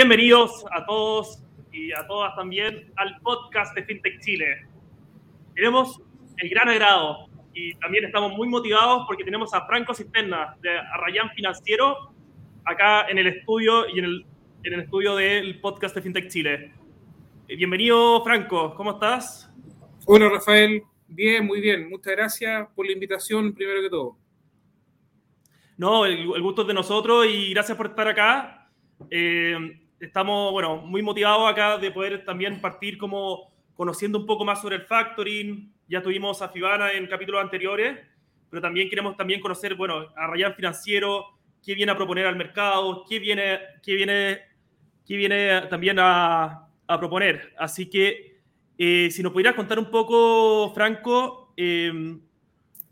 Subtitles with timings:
[0.00, 4.64] Bienvenidos a todos y a todas también al podcast de FinTech Chile.
[5.56, 6.00] Tenemos
[6.36, 11.30] el gran agrado y también estamos muy motivados porque tenemos a Franco Cisterna de Arrayán
[11.30, 12.14] Financiero
[12.64, 14.26] acá en el estudio y en el,
[14.62, 16.72] en el estudio del podcast de FinTech Chile.
[17.48, 19.52] Eh, bienvenido, Franco, ¿cómo estás?
[20.06, 20.80] Hola, Rafael.
[21.08, 21.90] Bien, muy bien.
[21.90, 24.16] Muchas gracias por la invitación, primero que todo.
[25.76, 28.70] No, el, gusto es de nosotros y gracias por estar acá.
[29.10, 34.60] Eh, estamos, bueno, muy motivados acá de poder también partir como conociendo un poco más
[34.60, 35.72] sobre el factoring.
[35.88, 37.98] Ya tuvimos a Fibana en capítulos anteriores,
[38.50, 41.26] pero también queremos también conocer, bueno, a Rayán Financiero,
[41.64, 44.40] qué viene a proponer al mercado, qué viene, qué viene,
[45.06, 47.54] qué viene también a, a proponer.
[47.58, 48.40] Así que,
[48.76, 52.18] eh, si nos pudieras contar un poco, Franco, eh,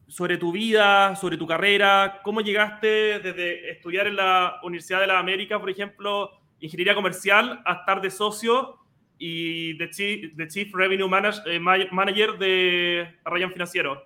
[0.09, 5.19] sobre tu vida, sobre tu carrera, cómo llegaste desde estudiar en la Universidad de la
[5.19, 6.31] América, por ejemplo,
[6.61, 8.79] ingeniería comercial, a estar de socio
[9.19, 11.09] y de Chief, Revenue
[11.47, 14.03] eh, Manager, de Arrayan Financiero.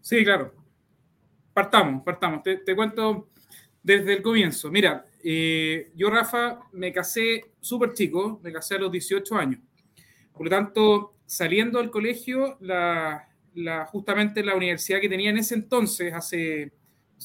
[0.00, 0.54] Sí, claro.
[1.52, 2.42] Partamos, partamos.
[2.42, 3.30] Te, cuento
[3.82, 4.70] desde el comienzo.
[4.70, 9.60] Mira, eh, yo, Rafa, me casé súper chico, me casé a los 18 años.
[10.32, 13.26] Por lo tanto, saliendo del colegio, la,
[13.86, 16.72] justamente la universidad que tenía en ese entonces, hace,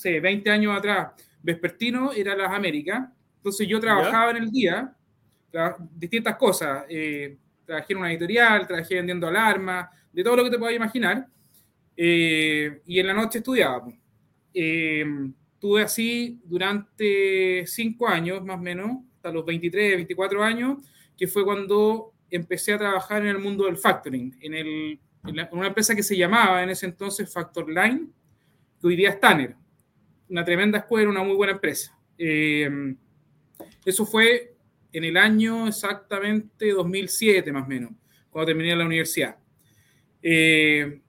[0.03, 1.11] 20 años atrás,
[1.43, 3.09] vespertino, era las Américas.
[3.41, 4.95] Entonces yo trabajaba en el día,
[5.95, 6.85] distintas cosas.
[6.87, 11.25] Eh, trabajé en una editorial, trabajé vendiendo alarmas, de todo lo que te puedas imaginar.
[11.97, 13.87] Eh, y en la noche estudiaba.
[14.53, 15.05] Eh,
[15.59, 20.77] tuve así durante cinco años, más o menos, hasta los 23, 24 años,
[21.17, 25.95] que fue cuando empecé a trabajar en el mundo del factoring, en el una empresa
[25.95, 28.07] que se llamaba en ese entonces Factor Line,
[28.79, 29.55] que hoy día es Tanner.
[30.29, 31.95] Una tremenda escuela, una muy buena empresa.
[32.17, 32.95] Eh,
[33.85, 34.55] eso fue
[34.91, 37.91] en el año exactamente 2007, más o menos,
[38.29, 39.37] cuando terminé la universidad.
[40.21, 41.01] Eh,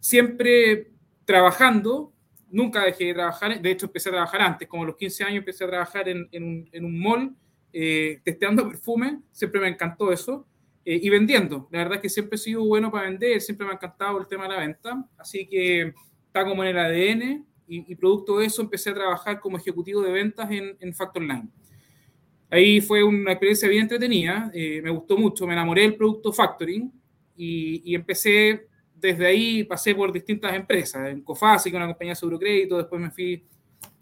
[0.00, 0.90] siempre
[1.24, 2.12] trabajando,
[2.50, 5.38] nunca dejé de trabajar, de hecho empecé a trabajar antes, como a los 15 años
[5.38, 7.36] empecé a trabajar en, un, en un, mall,
[7.72, 10.46] eh, testeando perfume, siempre me encantó eso.
[10.88, 11.66] Eh, y vendiendo.
[11.72, 14.28] La verdad es que siempre he sido bueno para vender, siempre me ha encantado el
[14.28, 15.92] tema de la venta, así que
[16.28, 20.12] está como en el ADN y, producto de eso empecé a trabajar como ejecutivo de
[20.12, 21.48] ventas en, en Factor Line.
[22.50, 26.92] Ahí fue una experiencia bien entretenida, eh, me gustó mucho, me enamoré del producto factoring
[27.36, 32.38] y, empecé desde ahí, pasé por distintas empresas, en Cofasi, con una compañía de seguro
[32.38, 33.44] crédito, después me fui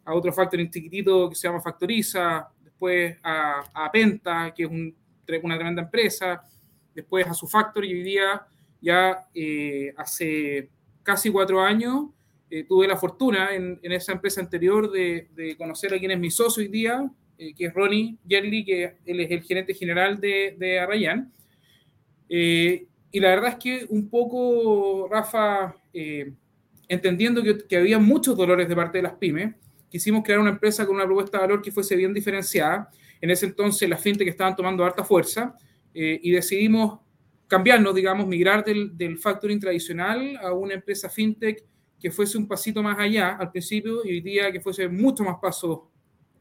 [0.05, 4.94] a otro factoring chiquitito que se llama Factoriza, después a, a Penta, que es un,
[5.43, 6.43] una tremenda empresa,
[6.94, 8.46] después a su factory y hoy día
[8.81, 10.70] ya eh, hace
[11.02, 12.06] casi cuatro años
[12.50, 16.62] eh, tuve la fortuna en, esa empresa anterior de, conocer a quien es mi socio
[16.62, 20.78] hoy día, eh, que es Ronnie Yerli, que él es el gerente general de, de
[20.78, 21.32] Arrayan.
[22.28, 25.76] y la verdad es que un poco, Rafa,
[26.88, 29.54] entendiendo que, había muchos dolores de parte de las pymes,
[29.90, 32.90] quisimos crear una empresa con una propuesta de valor que fuese bien diferenciada.
[33.20, 35.54] En ese entonces las fintech estaban tomando harta fuerza
[35.94, 37.00] eh, y decidimos
[37.46, 41.64] cambiarnos, digamos, migrar del, del, factoring tradicional a una empresa fintech
[42.00, 45.36] que fuese un pasito más allá al principio y hoy día que fuese mucho más
[45.40, 45.90] paso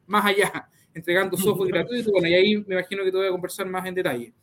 [0.07, 2.12] más allá, entregando software gratuito.
[2.12, 4.34] Bueno, y ahí me imagino que te voy a conversar más en detalle.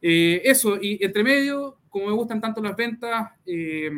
[0.00, 3.90] Eh, eso, y entre medio, como me gustan tanto las ventas, eh,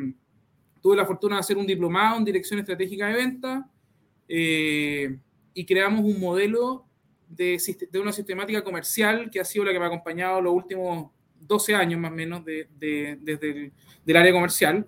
[0.82, 3.70] tuve la fortuna de hacer un diplomado en dirección estratégica de venta
[4.26, 6.86] y creamos un modelo
[7.28, 7.60] de,
[7.90, 11.10] de, una sistemática comercial que ha sido la que me ha acompañado los últimos
[11.40, 13.72] 12 años más o menos de, de, desde el
[14.04, 14.86] del área comercial.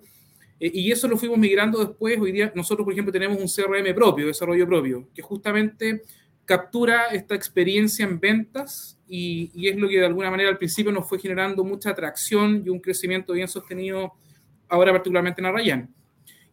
[0.59, 2.19] Eh, y eso lo fuimos migrando después.
[2.19, 6.03] Hoy día nosotros, por ejemplo, tenemos un CRM propio, desarrollo propio, que justamente
[6.47, 11.07] captura esta experiencia en ventas y, es lo que de alguna manera al principio nos
[11.07, 14.13] fue generando mucha atracción y un crecimiento bien sostenido
[14.69, 15.93] ahora particularmente en Arrayan.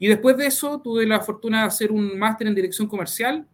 [0.00, 3.46] Y después de eso tuve la fortuna de hacer un máster en dirección comercial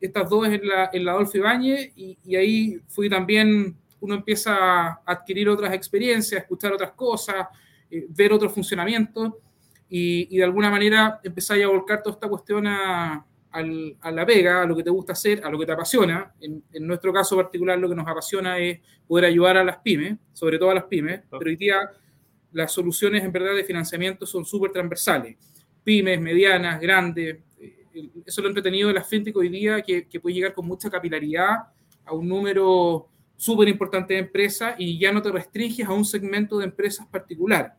[0.00, 4.54] estas dos en la, en la Adolfo Ibáñez, y, y, ahí fui también, uno empieza
[4.54, 7.46] a adquirir otras experiencias, escuchar otras cosas,
[7.90, 9.32] eh, ver otros funcionamientos,
[9.88, 13.24] y, y, de alguna manera empezáis a volcar toda esta cuestión a,
[13.54, 16.34] a, la pega, a lo que te gusta hacer, a lo que te apasiona.
[16.40, 20.18] En, en, nuestro caso particular, lo que nos apasiona es poder ayudar a las pymes,
[20.32, 21.88] sobre todo a las pymes, pero hoy día
[22.52, 25.36] las soluciones en verdad de financiamiento son súper transversales.
[25.84, 27.38] Pymes, medianas, grandes,
[28.26, 30.90] eso es lo entretenido de la fintech hoy día, que, que puede llegar con mucha
[30.90, 31.58] capilaridad
[32.04, 36.58] a un número súper importante de empresas y ya no te restringes a un segmento
[36.58, 37.76] de empresas particular.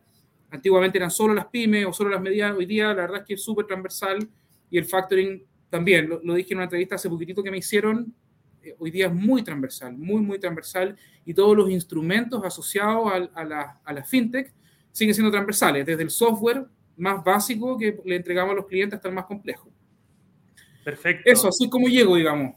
[0.50, 3.34] Antiguamente eran solo las pymes o solo las medianas, hoy día la verdad es que
[3.34, 4.26] es súper transversal
[4.70, 8.14] y el factoring también, lo, dije en una entrevista hace poquitito que me hicieron,
[8.62, 13.44] eh, hoy día es muy transversal, muy, muy transversal, y todos los instrumentos asociados a,
[13.44, 14.52] la, a la fintech
[14.92, 16.66] siguen siendo transversales, desde el software
[16.96, 19.70] más básico que le entregamos a los clientes hasta el más complejo.
[20.84, 21.30] Perfecto.
[21.30, 22.56] Eso, así como llego, digamos.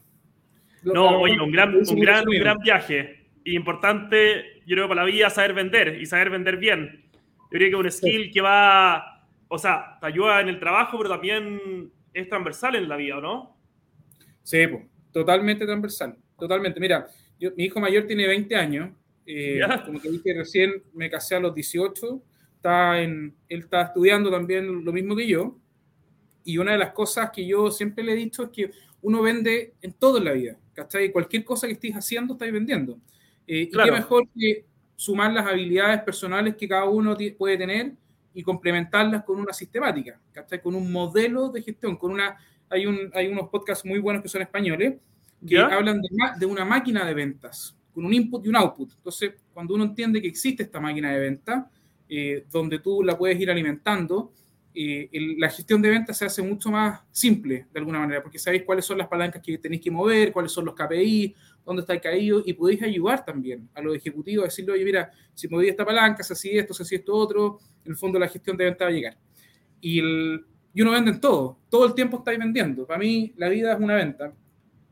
[0.84, 3.28] No, oye, un gran, un gran, un gran viaje.
[3.44, 7.10] Y importante, yo creo, para la vida, saber vender y saber vender bien.
[7.12, 10.98] Yo creo que es un skill que va, o sea, te ayuda en el trabajo,
[10.98, 13.58] pero también es transversal en la vida, ¿no?
[14.44, 16.80] Sí, pues, totalmente transversal, totalmente.
[16.80, 17.08] Mira,
[17.56, 18.92] mi hijo mayor tiene 20 años,
[19.26, 22.22] eh, como te dije recién, me casé a los 18,
[22.56, 25.58] está en, él está estudiando también lo mismo que yo,
[26.44, 28.72] y una de las cosas que yo siempre le he dicho es que
[29.02, 31.12] uno vende en todo en la vida, ¿cachai?
[31.12, 33.00] Cualquier cosa que estés haciendo, estáis vendiendo.
[33.48, 37.94] Eh, y qué mejor que sumar las habilidades personales que cada uno puede tener
[38.40, 40.62] y complementarlas con una sistemática, ¿cachai?
[40.62, 42.38] Con un modelo de gestión, con una...
[42.70, 44.94] Hay, un, hay unos podcasts muy buenos que son españoles
[45.46, 48.94] que hablan de, de una máquina de ventas, con un input y un output.
[48.94, 51.70] Entonces, cuando uno entiende que existe esta máquina de venta,
[52.08, 54.32] eh, donde tú la puedes ir alimentando,
[54.74, 58.64] eh, la gestión de ventas se hace mucho más simple de alguna manera, porque sabéis
[58.64, 61.36] cuáles son las palancas que tenéis que mover, cuáles son los KPI,
[61.70, 65.48] dónde está caído, y podéis ayudar también a los ejecutivos a decirle, oye, mira, si
[65.48, 68.58] moví esta palanca, se hace esto, se hace esto otro, en el fondo la gestión
[68.58, 69.18] de ventas va a llegar.
[69.82, 72.86] Y, el, y uno vende en todo, todo el tiempo estáis vendiendo.
[72.86, 74.34] Para mí, la vida es una venta.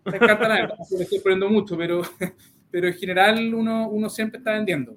[0.05, 2.01] Me encanta la venta, me estoy poniendo mucho, pero,
[2.71, 4.95] pero en general uno, uno siempre está vendiendo.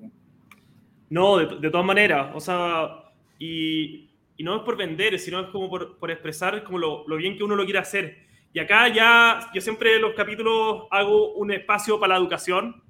[1.08, 4.10] No, de, de todas maneras, o sea, y
[4.40, 7.36] y no es por vender, sino es como por, por expresar como lo, lo, bien
[7.36, 8.20] que uno lo quiere hacer.
[8.52, 12.82] Y acá ya, yo siempre en los capítulos hago un espacio para la educación.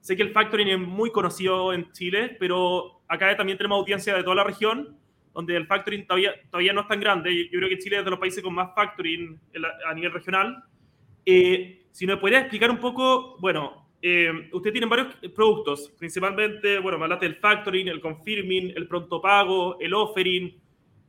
[0.00, 4.22] Sé que el factoring es muy conocido en Chile, pero acá también tenemos audiencia de
[4.22, 4.96] toda la región,
[5.34, 7.48] donde el factoring todavía, todavía no es tan grande.
[7.50, 9.40] Yo creo que Chile es de los países con más factoring
[9.88, 10.62] a nivel regional.
[11.26, 16.96] Eh, si me podría explicar un poco, bueno, eh, usted tiene varios productos, principalmente, bueno,
[16.96, 20.60] me hablaste del factoring, el confirming, el pronto pago, el offering,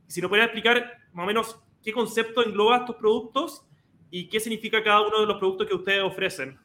[0.08, 3.69] si nos pudiera explicar más o menos qué concepto engloba estos productos
[4.10, 6.58] y qué significa cada uno de los productos que ustedes ofrecen.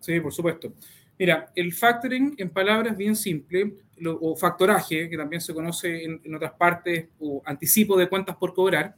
[0.00, 0.72] Sí, por supuesto.
[1.18, 3.72] Mira, el factoring, en palabras bien simples,
[4.04, 8.94] o factoraje, que también se conoce en, otras partes, o anticipo de cuentas por cobrar,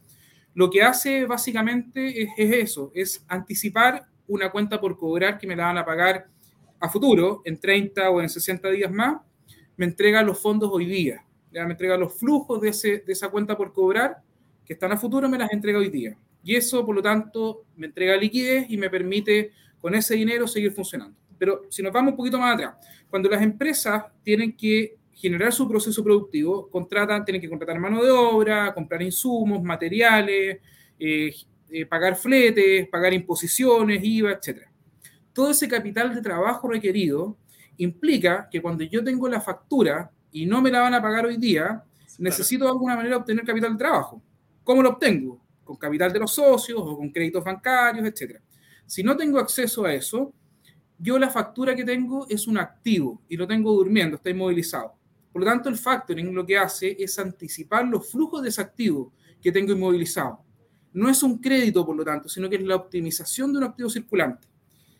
[0.54, 5.54] lo que hace básicamente es, es, eso, es anticipar una cuenta por cobrar que me
[5.54, 6.26] la van a pagar
[6.80, 9.20] a futuro, en 30 o en 60 días más,
[9.76, 13.28] me entrega los fondos hoy día ya me entrega los flujos de, ese, de esa
[13.28, 14.18] cuenta por cobrar
[14.64, 16.16] que están a futuro, me las entrega hoy día.
[16.42, 20.72] Y eso, por lo tanto, me entrega liquidez y me permite con ese dinero seguir
[20.72, 21.16] funcionando.
[21.38, 22.74] Pero si nos vamos un poquito más atrás,
[23.08, 28.10] cuando las empresas tienen que generar su proceso productivo, contratan, tienen que contratar mano de
[28.10, 30.58] obra, comprar insumos, materiales,
[30.98, 31.34] eh,
[31.70, 34.62] eh, pagar fletes, pagar imposiciones, IVA, etc.
[35.32, 37.36] Todo ese capital de trabajo requerido
[37.78, 41.36] implica que cuando yo tengo la factura y no me la van a pagar hoy
[41.36, 41.82] día,
[42.18, 44.22] necesito de alguna manera obtener capital de trabajo.
[44.64, 45.40] ¿Cómo lo obtengo?
[45.68, 48.40] Con capital de los socios o con créditos bancarios, etc.
[48.86, 50.32] Si no tengo acceso a eso,
[50.98, 54.94] yo la factura que tengo es un activo y lo tengo durmiendo, está inmovilizado.
[55.30, 59.12] Por lo tanto, el factoring lo que hace es anticipar los flujos de ese activo
[59.42, 60.40] que tengo inmovilizado.
[60.94, 63.90] No es un crédito, por lo tanto, sino que es la optimización de un activo
[63.90, 64.48] circulante.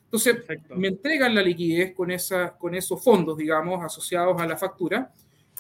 [0.05, 0.37] Entonces,
[0.77, 5.11] me entregan la liquidez con, esa, con esos fondos, digamos, asociados a la factura,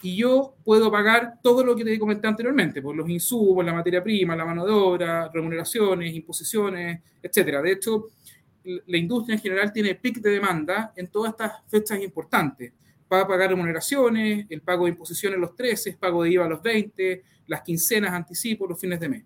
[0.03, 4.03] y yo puedo pagar todo lo que te comenté anteriormente, por los insumos, la materia
[4.03, 7.61] prima, la mano de obra, remuneraciones, imposiciones, etcétera.
[7.63, 8.11] De hecho,
[8.65, 12.73] la industria en general tiene pic de demanda en todas estas fechas importantes.
[13.11, 17.25] Va a pagar remuneraciones, el pago de imposiciones los 13, pago de IVA los 20,
[17.47, 19.25] las quincenas, anticipo, los fines de mes.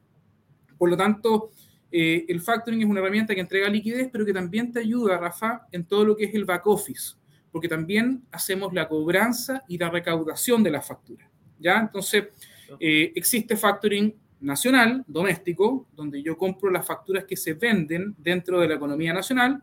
[0.78, 1.50] Por lo tanto,
[1.90, 5.66] eh, el factoring es una herramienta que entrega liquidez, pero que también te ayuda, Rafa,
[5.72, 7.16] en todo lo que es el back office,
[7.52, 11.30] porque también hacemos la cobranza y la recaudación de la factura.
[11.60, 11.78] ¿ya?
[11.78, 12.24] Entonces,
[12.80, 18.68] eh, existe factoring nacional, doméstico, donde yo compro las facturas que se venden dentro de
[18.68, 19.62] la economía nacional,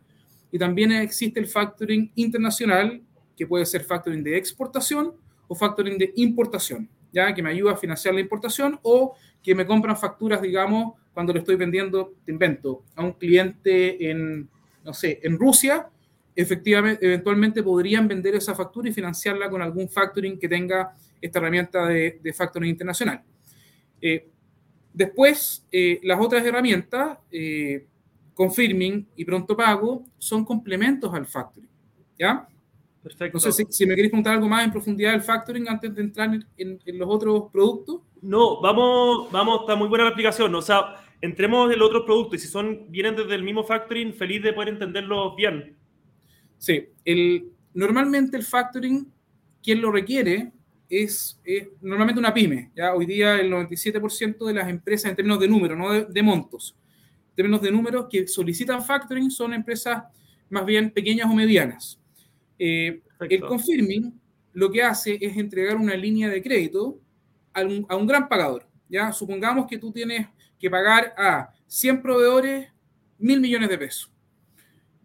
[0.51, 3.01] y también existe el factoring internacional,
[3.35, 5.13] que puede ser factoring de exportación
[5.47, 9.65] o factoring de importación, ya que me ayuda a financiar la importación o que me
[9.65, 14.49] compran facturas, digamos, cuando le estoy vendiendo, te invento, a un cliente en,
[14.83, 15.89] no sé, en Rusia,
[16.41, 21.85] efectivamente, eventualmente podrían vender esa factura y financiarla con algún factoring que tenga esta herramienta
[21.85, 23.21] de, de factoring internacional.
[24.01, 24.29] Eh,
[24.93, 27.85] después, eh, las otras herramientas, eh,
[28.33, 31.69] Confirming y Pronto Pago, son complementos al factoring.
[32.17, 32.47] ¿Ya?
[33.03, 33.35] Perfecto.
[33.35, 36.01] No sé si, si, me queréis contar algo más en profundidad del factoring antes de
[36.01, 38.01] entrar en, en, los otros productos.
[38.21, 40.53] No, vamos, vamos, está muy buena la explicación.
[40.55, 44.13] O sea, entremos en los otros productos y si son, vienen desde el mismo factoring,
[44.13, 45.78] feliz de poder entenderlos bien.
[46.59, 49.09] Sí, el, normalmente el factoring,
[49.63, 50.51] quien lo requiere
[50.89, 51.39] es,
[51.81, 52.71] normalmente una pyme.
[52.75, 52.93] ¿ya?
[52.93, 56.75] Hoy día el 97% de las empresas, en términos de números, no de, montos,
[57.29, 60.03] en términos de números que solicitan factoring son empresas
[60.49, 61.97] más bien pequeñas o medianas.
[62.59, 64.19] Eh, el confirming
[64.51, 66.99] lo que hace es entregar una línea de crédito
[67.53, 68.67] a un, a un, gran pagador.
[68.89, 69.13] ¿ya?
[69.13, 70.27] Supongamos que tú tienes
[70.59, 72.67] que pagar a 100 proveedores
[73.17, 74.11] mil millones de pesos.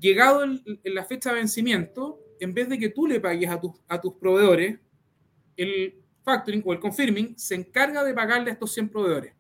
[0.05, 3.59] Llegado en la fecha de vencimiento, en vez de que tú le pagues a,
[3.89, 4.79] a tus proveedores,
[5.57, 9.33] el factoring o el confirming se encarga de pagarle a estos 100 proveedores.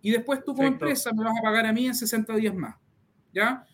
[0.00, 2.76] Y después tú como empresa me vas a pagar a mí en 60 días más.
[3.34, 3.66] ¿Ya?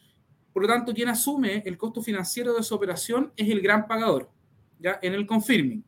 [0.55, 4.31] Por lo tanto, quien asume el costo financiero de esa operación es el gran pagador,
[4.79, 4.99] ¿ya?
[5.03, 5.85] En el confirming.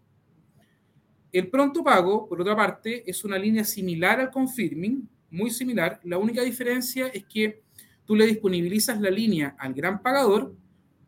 [1.32, 5.98] El pronto pago, por otra parte, es una línea similar al confirming, muy similar.
[6.04, 7.62] La única diferencia es que
[8.08, 10.54] tú le disponibilizas la línea al gran pagador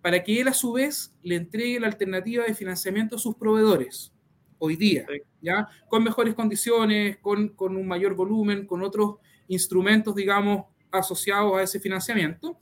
[0.02, 4.12] para que él a su vez le entregue la alternativa de financiamiento a sus proveedores
[4.58, 5.06] hoy día,
[5.40, 5.66] ¿ya?
[5.88, 9.14] Con mejores condiciones, con, con, un mayor volumen, con otros
[9.48, 12.58] instrumentos, digamos, asociados a ese financiamiento.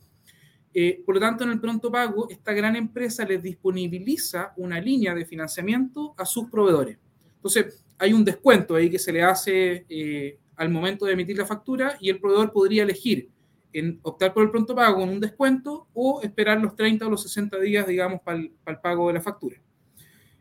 [0.73, 5.16] Eh, por lo tanto, en el pronto pago, esta gran empresa les disponibiliza una línea
[5.16, 6.97] de financiamiento a sus proveedores.
[7.35, 11.47] Entonces, hay un descuento ahí que se le hace eh, al momento de emitir la
[11.47, 13.30] factura y el proveedor podría elegir
[13.73, 17.23] en optar por el pronto pago con un descuento o esperar los 30 o los
[17.23, 19.57] 60 días, digamos, para el, pago de la factura.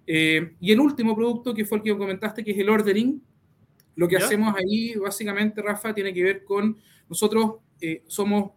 [0.06, 3.22] Eh, y el último producto, que fue el que comentaste, que es el ordering,
[3.96, 6.78] lo que hacemos ahí, básicamente, Rafa, tiene que ver con
[7.10, 8.52] nosotros eh, somos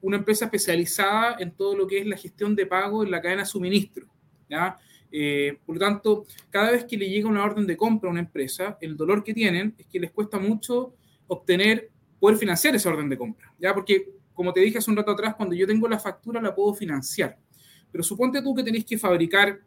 [0.00, 3.42] una empresa especializada en todo lo que es la gestión de pago en la cadena
[3.42, 4.06] de suministro.
[4.48, 4.78] ¿ya?
[5.12, 8.20] Eh, por lo tanto, cada vez que le llega una orden de compra a una
[8.20, 10.94] empresa, el dolor que tienen es que les cuesta mucho
[11.26, 13.52] obtener, poder financiar esa orden de compra.
[13.58, 13.74] ¿ya?
[13.74, 16.74] Porque, como te dije hace un rato atrás, cuando yo tengo la factura la puedo
[16.74, 17.36] financiar.
[17.90, 19.58] Pero suponte tú que tenéis que fabricar,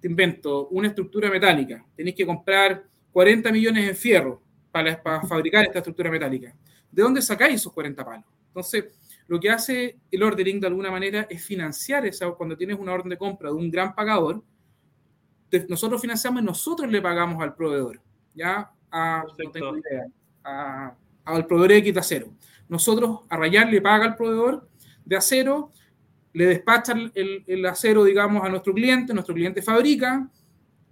[0.00, 1.84] te invento, una estructura metálica.
[1.96, 6.54] Tenéis que comprar 40 millones en fierro para, para fabricar esta estructura metálica.
[6.92, 8.24] ¿De dónde sacáis esos 40 palos?
[8.48, 8.84] Entonces,
[9.26, 13.10] lo que hace el ordering de alguna manera es financiar esa, cuando tienes una orden
[13.10, 14.42] de compra de un gran pagador,
[15.68, 18.00] nosotros financiamos y nosotros le pagamos al proveedor,
[18.34, 18.70] ¿ya?
[18.90, 20.06] A, no tengo idea,
[21.26, 22.32] al proveedor de de acero.
[22.68, 24.68] Nosotros, a Rayar le paga al proveedor
[25.04, 25.72] de acero,
[26.32, 30.30] le despacha el, el, acero, digamos, a nuestro cliente, nuestro cliente fabrica,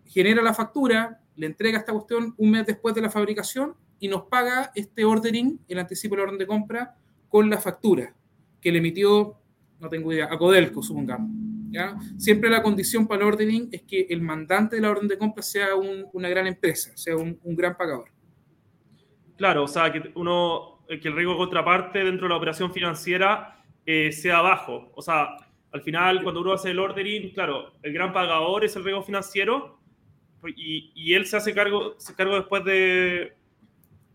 [0.04, 4.24] genera la factura, le entrega esta cuestión un mes después de la fabricación y nos
[4.24, 6.94] paga este ordering, el anticipo de la orden de compra,
[7.28, 8.14] con la factura
[8.60, 9.36] que le emitió,
[9.78, 11.30] no tengo idea, a Codelco, supongamos.
[11.70, 11.96] ¿ya?
[12.16, 15.42] Siempre la condición para el ordering es que el mandante de la orden de compra
[15.42, 18.10] sea una gran empresa, sea un, gran pagador.
[19.36, 22.72] Claro, o sea, que, uno, eh, que el riesgo de contraparte dentro de la operación
[22.72, 24.90] financiera eh, sea bajo.
[24.94, 25.36] O sea,
[25.72, 29.78] al final, cuando uno hace el ordering, claro, el gran pagador es el riesgo financiero
[30.56, 33.32] y, y él se hace cargo, se cargo después de,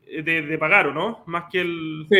[0.06, 1.24] de, de, pagar, ¿o no?
[1.26, 2.06] Más que el...
[2.10, 2.18] Sí,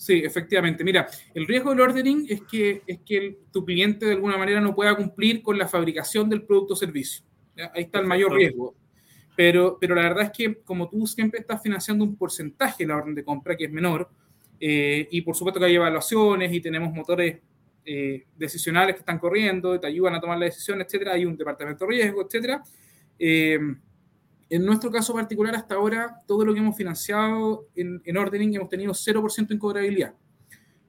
[0.00, 0.82] Sí, efectivamente.
[0.82, 4.74] Mira, el riesgo del ordering es que, es que tu cliente de alguna manera no
[4.74, 7.22] pueda cumplir con la fabricación del producto o servicio.
[7.74, 8.74] Ahí está el mayor riesgo.
[9.40, 12.96] Pero, pero la verdad es que como tú siempre estás financiando un porcentaje de la
[12.98, 14.10] orden de compra, que es menor,
[14.60, 17.38] eh, y por supuesto que hay evaluaciones y tenemos motores
[17.86, 21.86] eh, decisionales que están corriendo, te ayudan a tomar la decisión, etcétera, hay un departamento
[21.86, 22.62] de riesgo, etcétera.
[23.18, 23.58] Eh,
[24.50, 28.68] en nuestro caso particular, hasta ahora, todo lo que hemos financiado en, en ordering hemos
[28.68, 30.12] tenido 0% en cobrabilidad.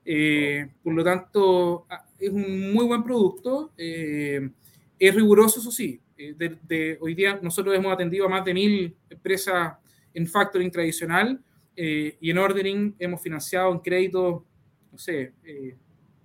[0.03, 3.71] Eh, por lo tanto, ah, es un muy buen producto.
[3.77, 6.01] Es riguroso, eso sí.
[6.29, 9.73] Eh, de, hoy día nosotros hemos atendido a más de mil empresas
[10.13, 11.41] en factoring tradicional
[11.73, 14.45] y en ordering hemos financiado en crédito,
[14.91, 15.33] no sé,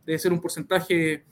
[0.04, 1.24] debe ser un porcentaje,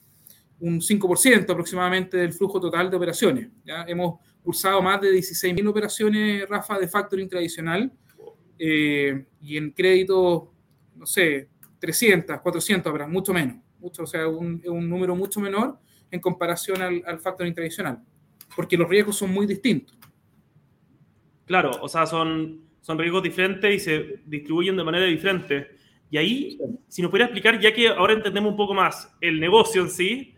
[0.60, 3.48] un 5% aproximadamente del flujo total de operaciones.
[3.64, 3.84] ¿ya?
[3.86, 7.90] Hemos cursado más de 16.000 operaciones, Rafa, de factoring tradicional
[8.58, 10.52] eh, y en crédito,
[10.94, 15.78] no sé, 300, 400 habrá, mucho menos, mucho, o sea, un, un número mucho menor
[16.10, 18.02] en comparación al, al factoring tradicional,
[18.56, 19.96] porque los riesgos son muy distintos.
[21.46, 25.76] Claro, o sea, son, son riesgos diferentes y se distribuyen de manera diferente.
[26.10, 26.58] Y ahí,
[26.88, 30.34] si nos pudiera explicar, ya que ahora entendemos un poco más el negocio en sí,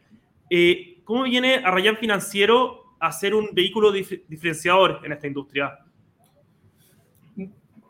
[0.50, 5.78] eh, ¿cómo viene a Rayar Financiero a ser un vehículo diferenciador en esta industria?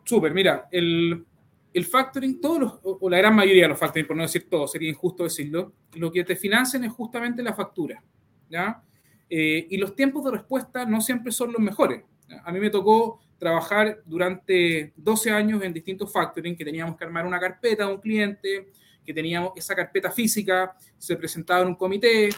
[0.03, 1.25] Súper, mira, el,
[1.73, 4.67] el factoring, todos los, o la gran mayoría de los factoring, por no decir todo,
[4.67, 8.01] sería injusto decirlo, lo que te financian es justamente la factura,
[8.49, 8.83] ¿ya?
[9.29, 12.03] Eh, y los tiempos de respuesta no siempre son los mejores.
[12.43, 17.25] A mí me tocó trabajar durante 12 años en distintos factoring, que teníamos que armar
[17.25, 18.71] una carpeta a un cliente,
[19.05, 22.29] que teníamos esa carpeta física, se presentaba en un comité,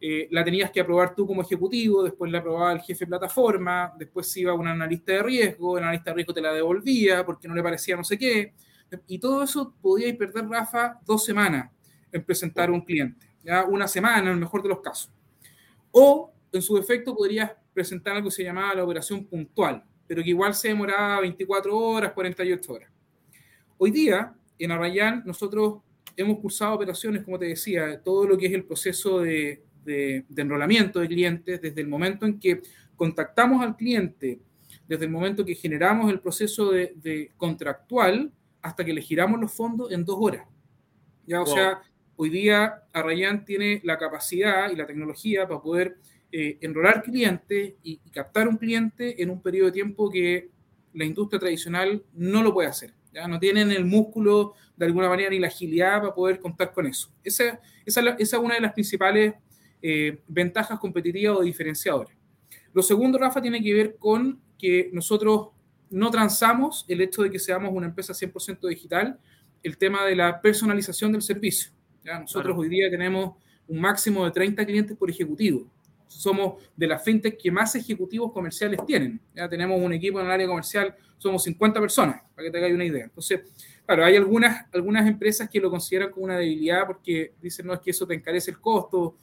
[0.00, 3.92] eh, la tenías que aprobar tú como ejecutivo, después la aprobaba el jefe de plataforma,
[3.98, 7.54] después iba un analista de riesgo, el analista de riesgo te la devolvía porque no
[7.54, 8.54] le parecía no sé qué,
[9.08, 11.70] y todo eso podía perder, Rafa, dos semanas
[12.12, 13.64] en presentar un cliente, ¿ya?
[13.64, 15.15] una semana en el mejor de los casos.
[15.98, 20.28] O, en su defecto, podrías presentar algo que se llamaba la operación puntual, pero que
[20.28, 22.90] igual se demoraba 24 horas, 48 horas.
[23.78, 25.80] Hoy día, en Arrayán, nosotros
[26.14, 31.00] hemos cursado operaciones, como te decía, todo lo que es el proceso de, de, enrolamiento
[31.00, 32.60] de clientes, desde el momento en que
[32.94, 34.38] contactamos al cliente,
[34.86, 38.30] desde el momento que generamos el proceso de, de contractual,
[38.60, 40.46] hasta que le giramos los fondos en dos horas.
[41.26, 41.80] Ya, o sea,
[42.16, 45.98] hoy día Arrayan tiene la capacidad y la tecnología para poder
[46.32, 50.50] eh, enrolar clientes y, captar un cliente en un periodo de tiempo que
[50.92, 52.94] la industria tradicional no lo puede hacer.
[53.12, 53.28] ¿ya?
[53.28, 57.10] No tienen el músculo de alguna manera ni la agilidad para poder contar con eso.
[57.22, 59.34] Esa, es una de las principales
[59.80, 62.16] eh, ventajas competitivas o diferenciadores.
[62.72, 65.48] Lo segundo, Rafa, tiene que ver con que nosotros
[65.90, 69.18] no transamos el hecho de que seamos una empresa 100% digital,
[69.62, 71.75] el tema de la personalización del servicio.
[72.06, 72.20] ¿Ya?
[72.20, 75.66] Nosotros hoy día tenemos un máximo de 30 clientes por ejecutivo.
[76.06, 79.20] Somos de las fintech que más ejecutivos comerciales tienen.
[79.34, 82.74] Ya tenemos un equipo en el área comercial, somos 50 personas, para que te hagáis
[82.74, 83.04] una idea.
[83.04, 83.40] Entonces,
[83.84, 87.80] claro, hay algunas, algunas empresas que lo consideran como una debilidad porque dicen, no, es
[87.80, 89.16] que eso te encarece el costo.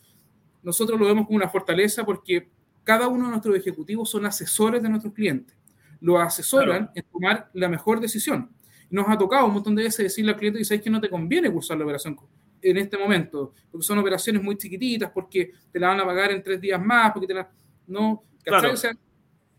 [0.62, 2.50] Nosotros lo vemos como una fortaleza porque
[2.84, 5.56] cada uno de nuestros ejecutivos son asesores de nuestros clientes
[6.04, 8.52] lo asesoran en tomar la mejor decisión.
[8.90, 11.10] Nos ha tocado un montón de veces decirle al cliente que sabes que no te
[11.10, 12.18] conviene cursar la operación
[12.64, 16.42] en este momento, porque son operaciones muy chiquititas, porque te la van a pagar en
[16.42, 17.50] tres días más, porque te la...
[17.88, 18.74] No, claro.
[18.74, 18.92] o sea,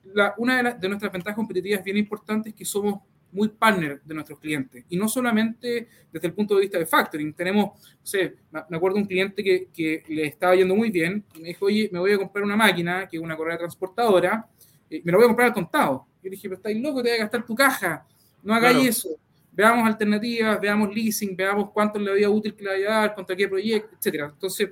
[0.05, 3.01] la, una de, de, nuestras ventajas competitivas bien importantes es que somos
[3.35, 4.85] muy partner de nuestros clientes.
[4.89, 7.35] Y no solamente desde el punto de vista de factoring.
[7.35, 8.37] Tenemos, no sé,
[8.69, 11.91] me acuerdo un cliente que, que le estaba yendo muy bien y me dijo, oye,
[11.93, 14.49] me voy a comprar una máquina, que es una correa transportadora,
[14.89, 16.07] y me lo voy a comprar al contado.
[16.23, 18.07] Yo le dije, pero estáis loco, te voy a gastar tu caja.
[18.43, 19.09] No hagáis eso.
[19.57, 23.15] Veamos alternativas, veamos leasing, veamos cuánto es la vida útil que le vaya a dar,
[23.15, 24.31] contra qué proyecto, etcétera.
[24.33, 24.71] Entonces,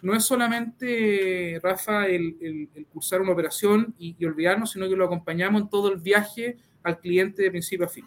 [0.00, 5.68] no es solamente, Rafa, el, cursar una operación y, olvidarnos, sino que lo acompañamos en
[5.68, 8.06] todo el viaje al cliente de principio a fin.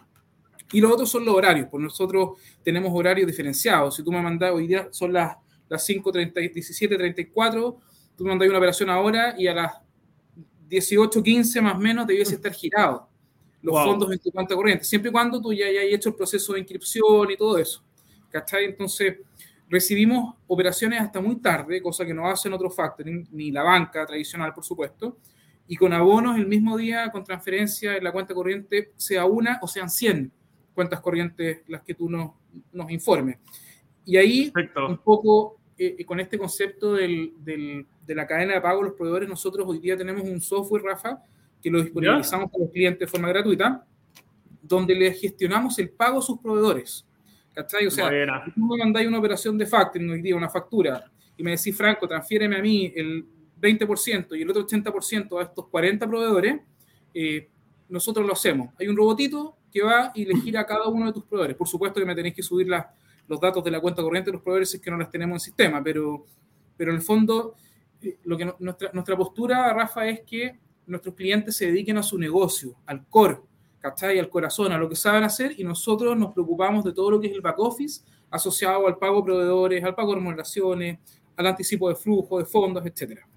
[0.72, 3.96] Y los otros son los horarios, pues nosotros tenemos horarios diferenciados.
[3.96, 5.38] Si tú me mandas, hoy día son las,
[5.70, 7.78] las 5.30, 17.34,
[8.18, 9.74] tú me mandas una operación ahora y a las
[10.68, 13.15] 18, 15 más o menos debiese estar girado
[13.66, 16.54] los fondos en tu cuenta corriente, siempre y cuando tú ya hayas hecho el proceso
[16.54, 17.84] de inscripción y todo eso.
[18.30, 18.66] ¿Cachai?
[18.66, 19.18] Entonces,
[19.70, 24.54] recibimos operaciones hasta muy tarde, cosa que no hacen otros factoring, ni la banca tradicional,
[24.54, 25.18] por supuesto,
[25.68, 29.68] y con abonos el mismo día, con transferencia en la cuenta corriente, sea una o
[29.68, 30.32] sean 100
[30.74, 32.32] cuentas corrientes las que tú nos,
[32.74, 33.38] nos informes.
[34.06, 34.54] Y ahí,
[34.88, 39.28] un poco, eh, con este concepto del, del de la cadena de pago los proveedores,
[39.28, 41.22] nosotros hoy día tenemos un software, Rafa,
[41.66, 43.84] que lo disponibilizamos para los clientes de forma gratuita,
[44.62, 47.08] donde le gestionamos el pago a sus proveedores.
[47.56, 47.88] ¿Cachai?
[47.88, 48.08] O sea,
[48.46, 51.76] si tú me mandáis una operación de factoring hoy día, una factura, y me decís,
[51.76, 53.26] Franco, transfiéreme a mí el
[53.60, 56.62] 20% y el otro 80% a estos 40 proveedores,
[57.16, 57.50] eh,
[57.90, 58.70] nosotros lo hacemos.
[58.80, 61.58] Hay un robotito que va y le gira a cada uno de tus proveedores.
[61.58, 64.44] Por supuesto que me tenéis que subir los datos de la cuenta corriente de los
[64.44, 66.28] proveedores si es que no las tenemos en sistema, pero,
[66.78, 67.56] pero en el fondo
[68.24, 72.76] lo que nuestra, nuestra postura, Rafa, es que nuestros clientes se dediquen a su negocio,
[72.86, 73.40] al core,
[73.80, 74.20] ¿cachai?
[74.20, 77.28] Al corazón, a lo que saben hacer y nosotros nos preocupamos de todo lo que
[77.28, 81.00] es el back office asociado al pago de proveedores, al pago de remuneraciones,
[81.36, 83.28] al anticipo de flujo, de fondos, etcétera.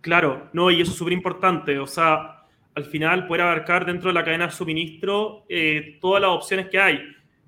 [0.00, 4.14] Claro, no, y eso es súper importante, o sea, al final poder abarcar dentro de
[4.14, 7.00] la cadena de suministro eh, todas las opciones que hay.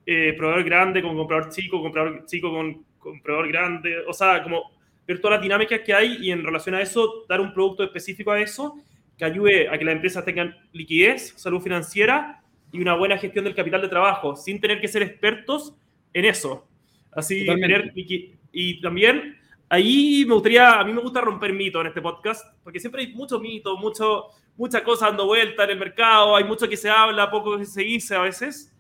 [0.05, 4.73] Eh, proveedor grande con comprador chico, comprador chico con comprador grande, o sea, como
[5.07, 8.31] ver todas las dinámicas que hay y en relación a eso dar un producto específico
[8.31, 8.77] a eso
[9.17, 13.55] que ayude a que las empresas tengan liquidez, salud financiera y una buena gestión del
[13.55, 15.75] capital de trabajo, sin tener que ser expertos
[16.15, 16.67] en eso.
[17.11, 19.37] Así, tener, y, y, también
[19.69, 23.13] ahí me gustaría, a mí me gusta romper mitos en este podcast, porque siempre hay
[23.13, 27.31] muchos mitos, mucho, muchas cosas dando vuelta en el mercado, hay mucho que se habla,
[27.31, 28.75] poco que se dice a veces.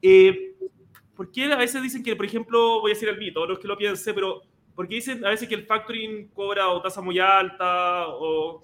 [0.00, 0.54] Eh,
[1.16, 3.58] ¿Por qué a veces dicen que, por ejemplo, voy a decir el mito, no es
[3.58, 4.42] que lo piense, pero
[4.74, 8.62] porque dicen a veces que el factoring cobra o tasa muy alta o,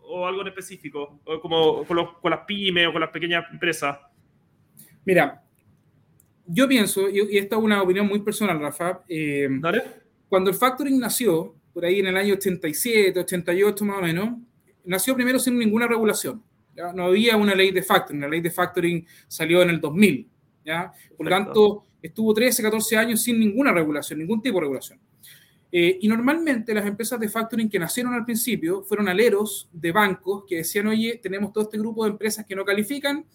[0.00, 3.98] o algo en específico, o como con, con, las pymes o con las pequeñas empresas.
[5.04, 5.42] Mira,
[6.46, 9.48] yo pienso, y, esta es una opinión muy personal, Rafa, eh,
[10.28, 14.38] cuando el factoring nació, por ahí en el año 87, 88 más o menos,
[14.84, 16.42] nació primero sin ninguna regulación.
[16.74, 16.92] ¿ya?
[16.92, 20.28] No había una ley de factoring, la ley de factoring salió en el 2000.
[20.64, 20.92] ¿ya?
[21.16, 25.00] Por lo tanto, estuvo 13, 14 años sin ninguna regulación, ningún tipo de regulación.
[25.78, 30.44] Eh, y normalmente las empresas de factoring que nacieron al principio fueron aleros de bancos
[30.48, 33.26] que decían, oye, tenemos todo este grupo de empresas que no califican,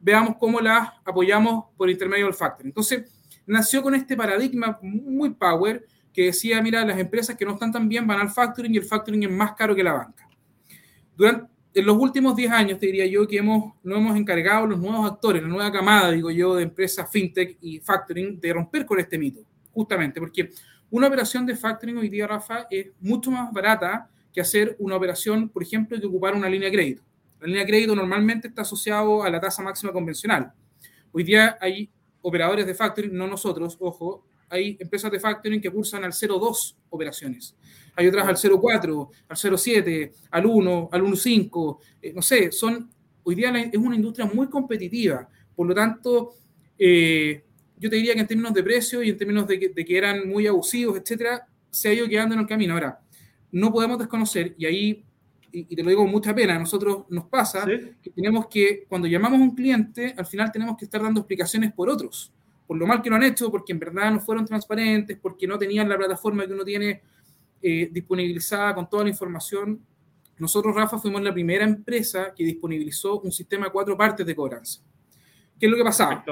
[0.00, 2.70] veamos cómo las apoyamos por intermedio del factoring.
[2.70, 3.12] Entonces,
[3.44, 7.86] nació con este paradigma muy power que decía, mira, las empresas que no están tan
[7.90, 10.26] bien van al factoring y el factoring es más caro que la banca.
[11.14, 14.78] Durante, en los últimos 10 años, te diría yo, que hemos, nos hemos encargado los
[14.78, 18.98] nuevos actores, la nueva camada, digo yo, de empresas fintech y factoring, de romper con
[18.98, 19.42] este mito,
[19.74, 20.48] justamente, porque
[20.92, 25.48] una operación de factoring hoy día, Rafa, es mucho más barata que hacer una operación,
[25.48, 27.02] por ejemplo, que ocupar una línea de crédito.
[27.40, 30.52] La línea de crédito normalmente está asociado a la tasa máxima convencional.
[31.10, 36.04] Hoy día hay operadores de factoring, no nosotros, ojo, hay empresas de factoring que cursan
[36.04, 37.56] al 0,2 operaciones.
[37.96, 41.78] Hay otras al 0,4, al 0,7, al 1, al 1,5.
[42.02, 42.90] Eh, no sé, son,
[43.22, 45.26] hoy día es una industria muy competitiva.
[45.56, 46.34] Por lo tanto,
[46.78, 47.44] eh,
[47.82, 50.46] yo te diría que en términos de precio y en términos de que, eran muy
[50.46, 52.74] abusivos, etcétera, se ha ido quedando en el camino.
[52.74, 53.00] Ahora,
[53.50, 55.04] no podemos desconocer, y ahí,
[55.50, 59.08] y, te lo digo con mucha pena, a nosotros nos pasa que tenemos que, cuando
[59.08, 62.32] llamamos a un cliente, al final tenemos que estar dando explicaciones por otros
[62.66, 65.58] por lo mal que lo han hecho, porque en verdad no fueron transparentes, porque no
[65.58, 67.02] tenían la plataforma que uno tiene
[67.60, 69.78] eh, disponibilizada con toda la información.
[70.38, 74.80] Nosotros, Rafa, fuimos la primera empresa que disponibilizó un sistema de cuatro partes de cobranza.
[75.60, 76.24] ¿Qué es lo que pasaba?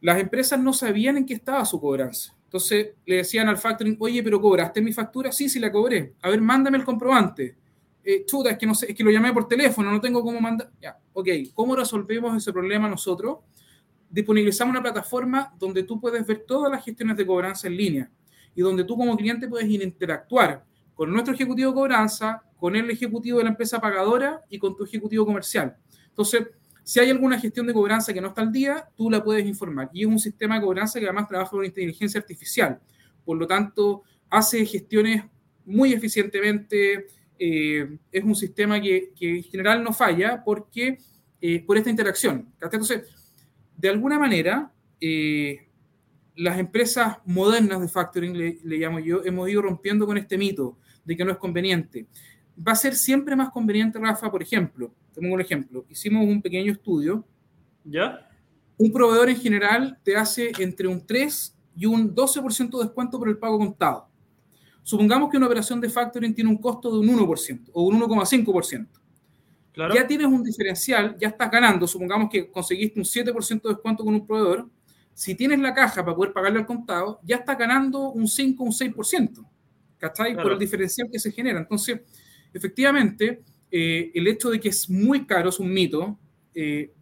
[0.00, 2.36] Las empresas no sabían en qué estaba su cobranza.
[2.44, 5.32] Entonces le decían al factoring, oye, pero ¿cobraste mi factura?
[5.32, 6.14] Sí, sí la cobré.
[6.22, 7.56] A ver, mándame el comprobante.
[8.02, 10.40] Eh, chuta, es que, no sé, es que lo llamé por teléfono, no tengo cómo
[10.40, 10.70] mandar.
[10.80, 13.38] Ya, ok, ¿cómo resolvemos ese problema nosotros?
[14.10, 18.10] disponibilizamos una plataforma donde tú puedes ver todas las gestiones de cobranza en línea
[18.54, 23.38] y donde tú como cliente puedes interactuar con nuestro ejecutivo de cobranza, con el ejecutivo
[23.38, 25.76] de la empresa pagadora y con tu ejecutivo comercial.
[26.08, 26.48] Entonces,
[26.88, 29.90] si hay alguna gestión de cobranza que no está al día, tú la puedes informar.
[29.92, 32.80] Y es un sistema de cobranza que además trabaja con inteligencia artificial.
[33.26, 35.22] Por lo tanto, hace gestiones
[35.66, 37.08] muy eficientemente.
[37.38, 40.96] Eh, es un sistema que, en general no falla porque
[41.42, 42.54] eh, por esta interacción.
[42.58, 43.02] Entonces,
[43.76, 45.68] de alguna manera, eh,
[46.36, 51.18] las empresas modernas de factoring, le, llamo yo, hemos ido rompiendo con este mito de
[51.18, 52.06] que no es conveniente.
[52.66, 56.72] Va a ser siempre más conveniente, Rafa, por ejemplo, tengo un ejemplo, hicimos un pequeño
[56.72, 57.24] estudio.
[57.84, 58.28] ¿Ya?
[58.76, 63.28] Un proveedor en general te hace entre un 3 y un 12% de descuento por
[63.28, 64.08] el pago contado.
[64.82, 68.88] Supongamos que una operación de factoring tiene un costo de un 1% o un 1,5%.
[69.94, 71.86] Ya tienes un diferencial, ya estás ganando.
[71.86, 74.68] Supongamos que conseguiste un 7% de descuento con un proveedor.
[75.14, 78.72] Si tienes la caja para poder pagarle al contado, ya estás ganando un 5 un
[78.72, 79.44] 6%.
[79.98, 80.34] ¿Cachai?
[80.34, 81.58] Por el diferencial que se genera.
[81.58, 82.00] Entonces,
[82.52, 86.18] efectivamente, eh, el hecho de que es muy caro es un mito.
[86.54, 86.92] Eh,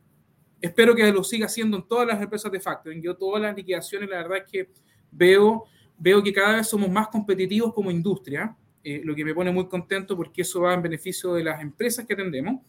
[0.61, 3.03] espero que lo siga haciendo en todas las empresas de factoring.
[3.03, 4.71] Yo todas las liquidaciones, la verdad es que
[5.11, 5.65] veo,
[5.99, 8.57] veo que cada vez somos más competitivos como industria.
[8.83, 12.07] Eh, lo que me pone muy contento porque eso va en beneficio de las empresas
[12.07, 12.61] que atendemos.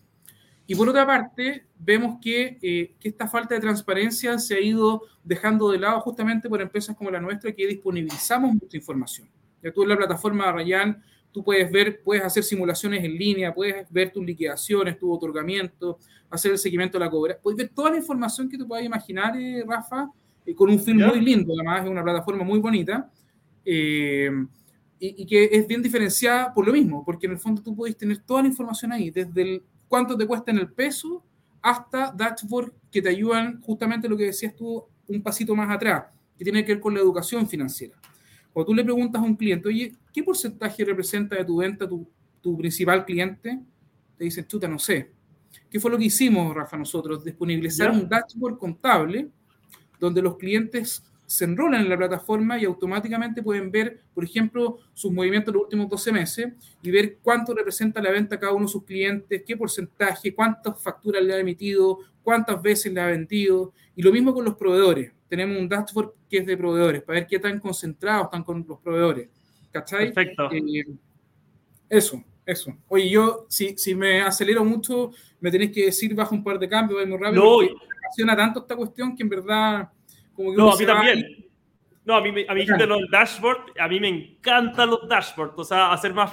[0.69, 5.71] Y por otra parte, vemos que, que, esta falta de transparencia se ha ido dejando
[5.71, 9.29] de lado justamente por empresas como la nuestra que disponibilizamos mucha información.
[9.63, 13.53] Ya tú en la plataforma de Rayan, tú puedes ver, puedes hacer simulaciones en línea,
[13.53, 17.91] puedes ver tus liquidaciones, tu otorgamiento, hacer el seguimiento de la cobra, puedes ver toda
[17.91, 20.09] la información que tú puedas imaginar, eh, Rafa,
[20.55, 23.11] con un film muy lindo, además es una plataforma muy bonita.
[23.65, 24.31] Eh,
[24.99, 28.17] y, que es bien diferenciada por lo mismo, porque en el fondo tú puedes tener
[28.19, 31.23] toda la información ahí, desde el cuánto te cuesta en el peso
[31.61, 36.05] hasta dashboard que te ayudan justamente lo que decías tú un pasito más atrás,
[36.37, 37.95] que tiene que ver con la educación financiera.
[38.53, 42.07] Cuando tú le preguntas a un cliente, oye, ¿qué porcentaje representa de tu venta tu,
[42.41, 43.59] tu principal cliente?
[44.17, 45.11] Te dicen, chuta, no sé.
[45.69, 47.23] ¿Qué fue lo que hicimos, Rafa, nosotros?
[47.23, 49.29] Disponibilizar un dashboard contable
[49.99, 55.11] donde los clientes se enrolan en la plataforma y automáticamente pueden ver, por ejemplo, sus
[55.11, 58.71] movimientos los últimos 12 meses y ver cuánto representa la venta a cada uno de
[58.71, 63.73] sus clientes, qué porcentaje, cuántas facturas le ha emitido, cuántas veces le ha vendido.
[63.93, 65.11] Y lo mismo con los proveedores.
[65.27, 68.79] Tenemos un dashboard que es de proveedores para ver qué tan concentrados están con los
[68.79, 69.29] proveedores.
[69.71, 70.13] ¿Cachai?
[70.13, 70.49] Perfecto.
[70.51, 70.85] Eh,
[71.89, 72.75] eso, eso.
[72.87, 76.69] Oye, yo, si, si me acelero mucho, me tenéis que decir, bajo un par de
[76.69, 77.43] cambios, voy muy rápido.
[77.43, 77.69] No, me
[78.05, 79.91] apasiona tanto esta cuestión que en verdad
[80.37, 81.45] no, a mí también.
[82.05, 85.91] No, a mí, a mí los dashboards, a mí me encantan los dashboards, o sea,
[85.91, 86.31] hacer más,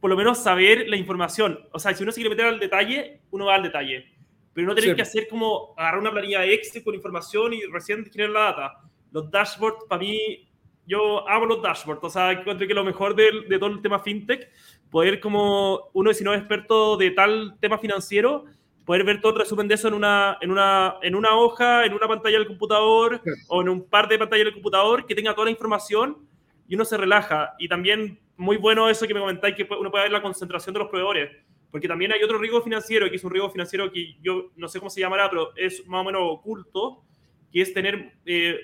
[0.00, 1.58] por lo menos saber la información.
[1.72, 4.11] O sea, si uno se quiere meter al detalle, uno va al detalle.
[4.54, 8.30] Pero no tener que hacer como agarrar una planilla Excel con información y recién generar
[8.30, 8.80] la data.
[9.10, 10.48] Los dashboards, para mí,
[10.86, 12.04] yo amo los dashboards.
[12.04, 14.50] O sea, encuentro que lo mejor de, de todo el tema fintech,
[14.90, 18.44] poder como uno, si no es experto de tal tema financiero,
[18.84, 21.94] poder ver todo el resumen de eso en una, en una, en una hoja, en
[21.94, 25.46] una pantalla del computador o en un par de pantallas del computador que tenga toda
[25.46, 26.26] la información
[26.68, 27.54] y uno se relaja.
[27.58, 30.80] Y también muy bueno eso que me comentáis, que uno puede ver la concentración de
[30.80, 31.30] los proveedores,
[31.72, 34.78] porque también hay otro riesgo financiero, que es un riesgo financiero que yo no sé
[34.78, 37.02] cómo se llamará, pero es más o menos oculto,
[37.50, 38.60] que es tener, eh,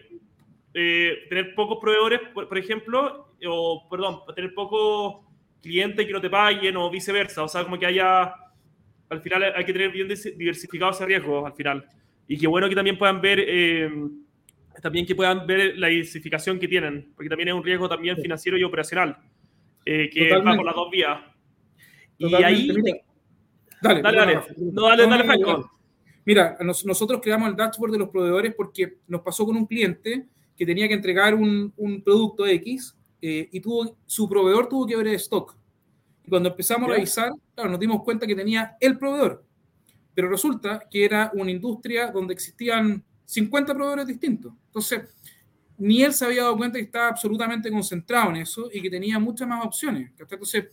[0.75, 5.27] eh, tener pocos proveedores, por, ejemplo, o, perdón, tener pocos
[5.63, 7.43] clientes que no te paguen o viceversa.
[7.43, 8.35] O sea, como que haya,
[9.09, 11.87] al final hay que tener bien diversificado ese riesgo al final.
[12.27, 13.41] Y qué bueno que también puedan ver...
[13.41, 13.91] Eh,
[14.83, 18.57] también que puedan ver la diversificación que tienen, porque también es un riesgo también financiero
[18.57, 19.17] y operacional.
[19.85, 21.19] Eh, que va por las dos vías.
[22.19, 22.69] Y ahí...
[23.81, 24.43] Dale, dale, dale.
[24.57, 25.71] No, dale, dale, Franco.
[26.25, 30.27] Mira, nosotros creamos el dashboard de los proveedores porque nos pasó con un cliente
[30.57, 34.97] que tenía que entregar un, un producto X eh, y tuvo, su proveedor tuvo que
[34.97, 35.57] ver el stock.
[36.25, 39.45] Y cuando empezamos a revisar, claro, nos dimos cuenta que tenía el proveedor.
[40.15, 44.53] Pero resulta que era una industria donde existían 50 proveedores distintos.
[44.67, 45.03] Entonces,
[45.79, 49.19] ni él se había dado cuenta que estaba absolutamente concentrado en eso y que tenía
[49.19, 50.11] muchas más opciones.
[50.19, 50.67] Entonces,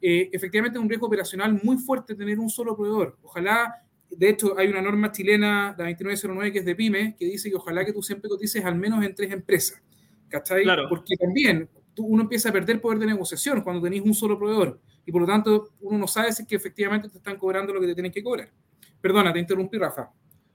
[0.00, 3.18] eh, efectivamente es un riesgo operacional muy fuerte tener un solo proveedor.
[3.22, 7.50] Ojalá, de hecho, hay una norma chilena, la 2909, que es de PyME, que dice
[7.50, 9.82] que ojalá que tú siempre cotices al menos en tres empresas.
[10.28, 10.62] ¿Cachai?
[10.62, 10.86] Claro.
[10.88, 14.80] Porque también tú, uno empieza a perder poder de negociación cuando tenéis un solo proveedor.
[15.06, 17.80] Y por lo tanto, uno no sabe si es que efectivamente te están cobrando lo
[17.80, 18.50] que te tienen que cobrar.
[19.00, 20.10] Perdona, te interrumpí, Rafa.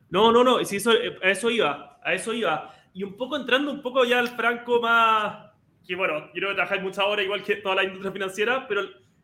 [0.09, 3.71] No, no, no, si eso, a eso iba, a eso iba y un poco entrando
[3.71, 5.51] un poco ya al franco más,
[5.85, 8.83] que bueno, yo creo que trabajáis muchas horas igual que toda la industria financiera, pero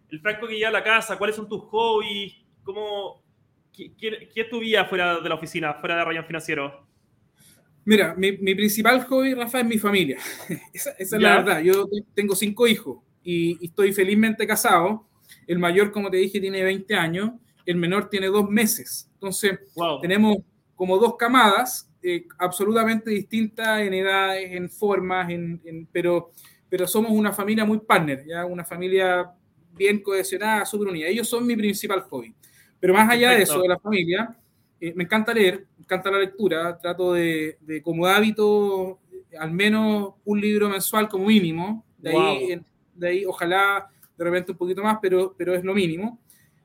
[0.10, 2.34] el, franco que llega a la casa, ¿cuáles son tus hobbies?
[2.63, 3.24] ¿Cómo,
[3.74, 6.88] qué, es tu vida fuera de la oficina, fuera de Rayón Financiero?
[7.86, 10.17] Mira, mi, mi, principal hobby, Rafa, es mi familia.
[10.74, 11.62] esa, es la verdad.
[11.62, 15.08] Yo tengo cinco hijos y, estoy felizmente casado.
[15.48, 17.32] El mayor, como te dije, tiene 20 años.
[17.65, 19.10] El menor tiene dos meses.
[19.13, 19.60] Entonces,
[20.02, 20.38] tenemos
[20.76, 26.32] como dos camadas eh, absolutamente distintas en edades, en formas, en, pero,
[26.69, 28.45] pero somos una familia muy partner, ¿ya?
[28.45, 29.30] una familia
[29.79, 31.07] bien cohesionada, súper unida.
[31.07, 32.35] Ellos son mi principal hobby.
[32.79, 34.35] Pero más allá de eso, de la familia,
[34.79, 38.99] eh, me encanta leer, me encanta la lectura, trato de, de, como hábito,
[39.37, 42.61] al menos un libro mensual como mínimo, de, ahí,
[42.95, 46.19] de ahí ojalá de repente un poquito más, pero, pero es lo mínimo.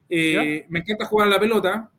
[0.08, 1.90] Eh, me encanta jugar a la pelota,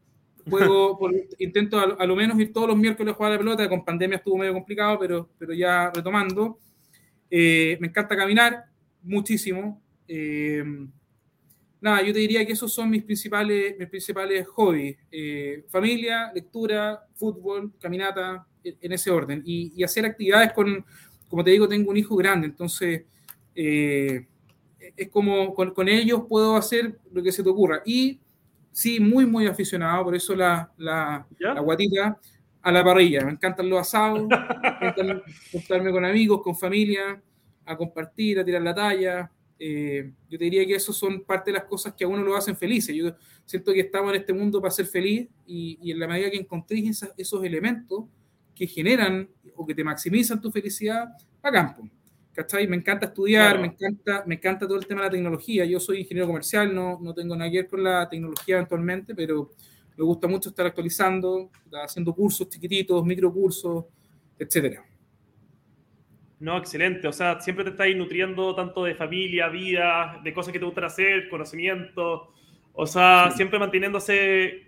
[0.49, 3.67] Juego, por, intento a, lo menos ir todos los miércoles a jugar a la pelota,
[3.67, 6.60] con pandemia estuvo medio complicado, pero, pero ya retomando.
[7.30, 8.65] Eh, me encanta caminar
[9.01, 9.82] muchísimo.
[10.08, 10.63] Eh,
[11.86, 14.98] nada, yo te diría que esos son mis principales, mis principales hobbies.
[15.12, 19.41] Eh, familia, lectura, fútbol, caminata, en, ese orden.
[19.45, 20.84] Y, y, hacer actividades con,
[21.30, 23.04] como te digo, tengo un hijo grande, entonces
[23.56, 27.82] es como con, con, ellos puedo hacer lo que se te ocurra.
[27.86, 28.19] Y
[28.71, 32.19] sí, muy, muy aficionado, por eso la, la, la guatita
[32.62, 33.24] a la parrilla.
[33.26, 34.36] Me encantan los asados, me
[34.89, 35.21] encantan
[35.52, 37.21] juntarme con amigos, con familia,
[37.65, 39.32] a compartir, a tirar la talla.
[39.58, 42.36] Eh, yo te diría que eso son parte de las cosas que a uno lo
[42.36, 42.96] hacen felices.
[42.96, 43.15] Yo
[43.46, 46.38] siento que estamos en este mundo para ser feliz y, y en la medida que
[46.38, 48.06] encontréis esos, esos elementos
[48.54, 51.10] que generan o que te maximizan tu felicidad,
[51.41, 51.89] a campo.
[52.36, 52.68] ¿cachai?
[52.68, 55.65] Me encanta estudiar, me, encanta, me encanta todo el tema de la tecnología.
[55.65, 59.52] Yo soy ingeniero comercial, no, no tengo nada que ver con la tecnología eventualmente, pero
[59.96, 61.50] me gusta mucho estar actualizando,
[61.84, 63.86] haciendo cursos chiquititos, microcursos,
[64.38, 64.86] etcétera.
[66.39, 67.08] No, excelente.
[67.08, 70.86] O sea, siempre te estáis nutriendo tanto de familia, vida, de cosas que te gustan
[70.86, 72.34] hacer, conocimiento.
[72.74, 74.67] O sea, siempre manteniéndose,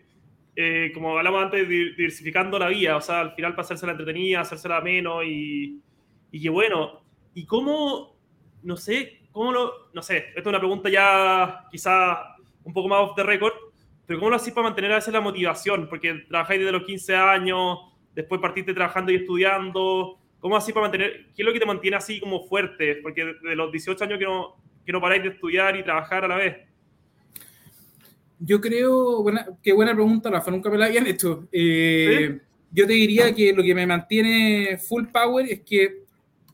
[0.55, 2.95] eh, como hablamos antes, diversificando la vida.
[2.95, 5.81] O sea, al final para hacerse la entretenida, hacérsela menos y,
[6.31, 8.17] y que bueno, ¿Y cómo,
[8.63, 12.99] no sé, cómo lo, no sé, esta es una pregunta ya quizá un poco más
[13.01, 13.53] off the record,
[14.07, 15.87] pero cómo lo hacéis para mantener a veces la motivación?
[15.87, 17.77] Porque trabajáis desde los 15 años,
[18.15, 21.97] después partiste trabajando y estudiando, ¿cómo así para mantener, qué es lo que te mantiene
[21.97, 22.99] así como fuerte?
[23.01, 26.27] Porque de los 18 años que no, que no paráis de estudiar y trabajar a
[26.27, 26.57] la vez.
[28.39, 31.47] Yo creo, buena, qué buena pregunta, Rafa, nunca me la habían hecho.
[31.51, 32.39] Eh,
[32.71, 36.03] yo te diría que lo que me mantiene full power es que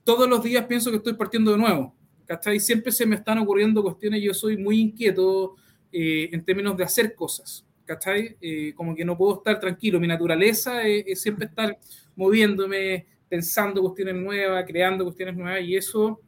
[0.04, 1.96] todos los días pienso que estoy partiendo de nuevo.
[2.26, 2.60] ¿Cachai?
[2.60, 5.56] Siempre se me están ocurriendo cuestiones, yo soy muy inquieto
[5.92, 7.66] eh, en términos de hacer cosas.
[7.86, 8.38] ¿Cachai?
[8.40, 10.00] Eh, como que no puedo estar tranquilo.
[10.00, 11.78] Mi naturaleza es, siempre estar
[12.16, 16.22] moviéndome, pensando cuestiones nuevas, creando cuestiones nuevas, y eso,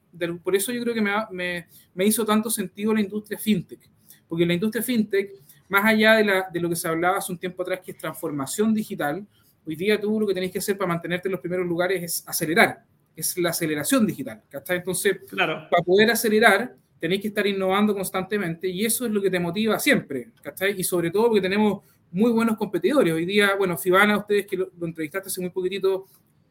[0.43, 3.87] por eso yo creo que me, me, me, hizo tanto sentido la industria fintech.
[4.27, 5.33] Porque la industria fintech,
[5.69, 7.97] más allá de, la, de lo que se hablaba hace un tiempo atrás, que es
[7.99, 9.23] transformación digital,
[9.67, 12.27] hoy día tú lo que tenés que hacer para mantenerte en los primeros lugares es
[12.27, 12.83] acelerar
[13.15, 14.41] es la aceleración digital.
[14.49, 14.77] ¿cachai?
[14.77, 15.67] Entonces, claro.
[15.69, 19.77] para poder acelerar, tenéis que estar innovando constantemente y eso es lo que te motiva
[19.79, 20.31] siempre.
[20.41, 20.79] ¿cachai?
[20.79, 23.13] Y sobre todo porque tenemos muy buenos competidores.
[23.13, 26.05] Hoy día, bueno, Fibana, ustedes que lo, entrevistaste hace muy poquitito,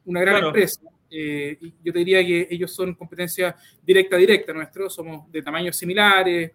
[0.04, 0.80] una gran empresa.
[1.10, 3.54] Eh, yo te diría que ellos son competencia
[3.86, 6.50] directa directa nuestro, somos de tamaños similares,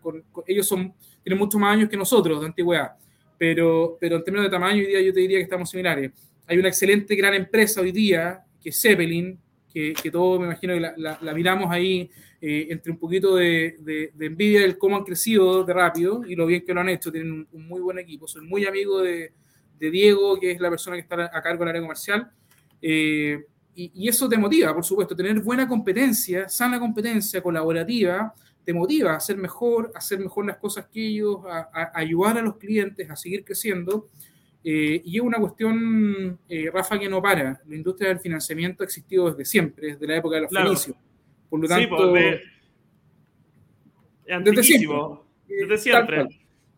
[0.45, 2.91] ellos son, tienen muchos más años que nosotros de antigüedad,
[3.37, 6.11] pero, pero en términos de tamaño hoy día yo te diría que estamos similares.
[6.45, 9.39] Hay una excelente gran empresa hoy día, que es Zeppelin,
[9.71, 12.09] que, que todos me imagino que la, miramos ahí
[12.41, 16.45] eh, entre un poquito de, de, envidia del cómo han crecido de rápido y lo
[16.45, 17.11] bien que lo han hecho.
[17.11, 18.27] Tienen un, muy buen equipo.
[18.27, 19.31] Soy muy amigo de,
[19.79, 22.31] de, Diego, que es la persona que está a cargo del área comercial.
[22.81, 29.13] Eh, y, eso te motiva, por supuesto, tener buena competencia, sana competencia, colaborativa, te motiva
[29.13, 33.09] a hacer mejor, a hacer mejor las cosas que ellos, a, ayudar a los clientes
[33.09, 34.09] a seguir creciendo.
[34.63, 37.61] Eh, y es una cuestión, eh, Rafa, que no para.
[37.65, 40.97] La industria del financiamiento ha existido desde siempre, desde la época de los fenicios.
[41.49, 42.41] Por lo tanto, pues,
[44.43, 44.97] desde siempre.
[45.47, 46.27] Desde siempre.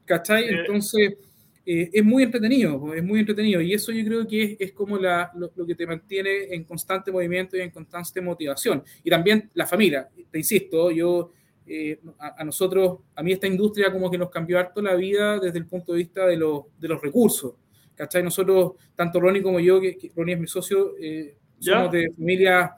[0.06, 0.50] ¿Cachai?
[0.50, 1.16] Entonces
[1.64, 5.66] eh, es muy entretenido, es muy entretenido y eso yo creo que es, como lo,
[5.68, 8.84] que te mantiene en constante movimiento y en constante motivación.
[9.04, 11.32] Y también la familia, te insisto, yo,
[11.68, 15.60] eh, a, nosotros, a mí esta industria como que nos cambió harto la vida desde
[15.60, 17.54] el punto de vista de, de los recursos.
[17.94, 18.24] ¿Cachai?
[18.24, 22.72] Nosotros, tanto Ronnie como yo, que, Ronnie es mi socio, eh, somos de familias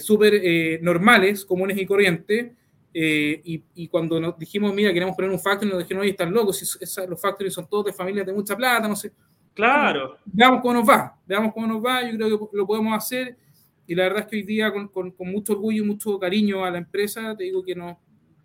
[0.00, 2.52] súper normales, comunes y corrientes,
[2.92, 3.40] eh,
[3.74, 7.20] y, cuando nos dijimos, mira, queremos poner un factory, nos dijeron, oye, están locos, los
[7.20, 9.12] factories son todos de familias de mucha plata, no sé.
[9.54, 10.16] Claro.
[10.24, 13.36] Veamos cómo nos va, veamos cómo nos va, yo creo que lo podemos hacer.
[13.86, 16.70] Y la verdad es que hoy día, con, con, mucho orgullo y mucho cariño a
[16.70, 17.96] la empresa, te digo que nos,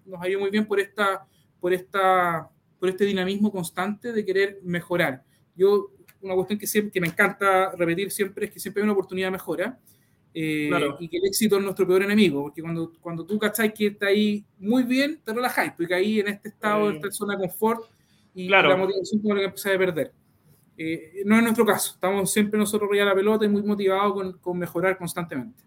[0.06, 1.26] nos ido muy bien por, esta,
[1.60, 5.24] por, esta, por este dinamismo constante de querer mejorar.
[5.56, 8.94] Yo, una cuestión que, siempre, que me encanta repetir siempre es que siempre hay una
[8.94, 9.80] oportunidad de mejora.
[10.38, 10.70] Eh,
[11.00, 14.08] y que el éxito es nuestro peor enemigo, porque cuando, cuando tú cacháis que está
[14.08, 17.86] ahí muy bien, te relajáis, porque ahí en este estado, en esta zona de confort,
[18.34, 20.12] y la motivación como que empieza a perder.
[20.78, 24.34] Eh, no es nuestro caso, estamos siempre nosotros a la pelota y muy motivados con,
[24.40, 25.64] con, mejorar constantemente.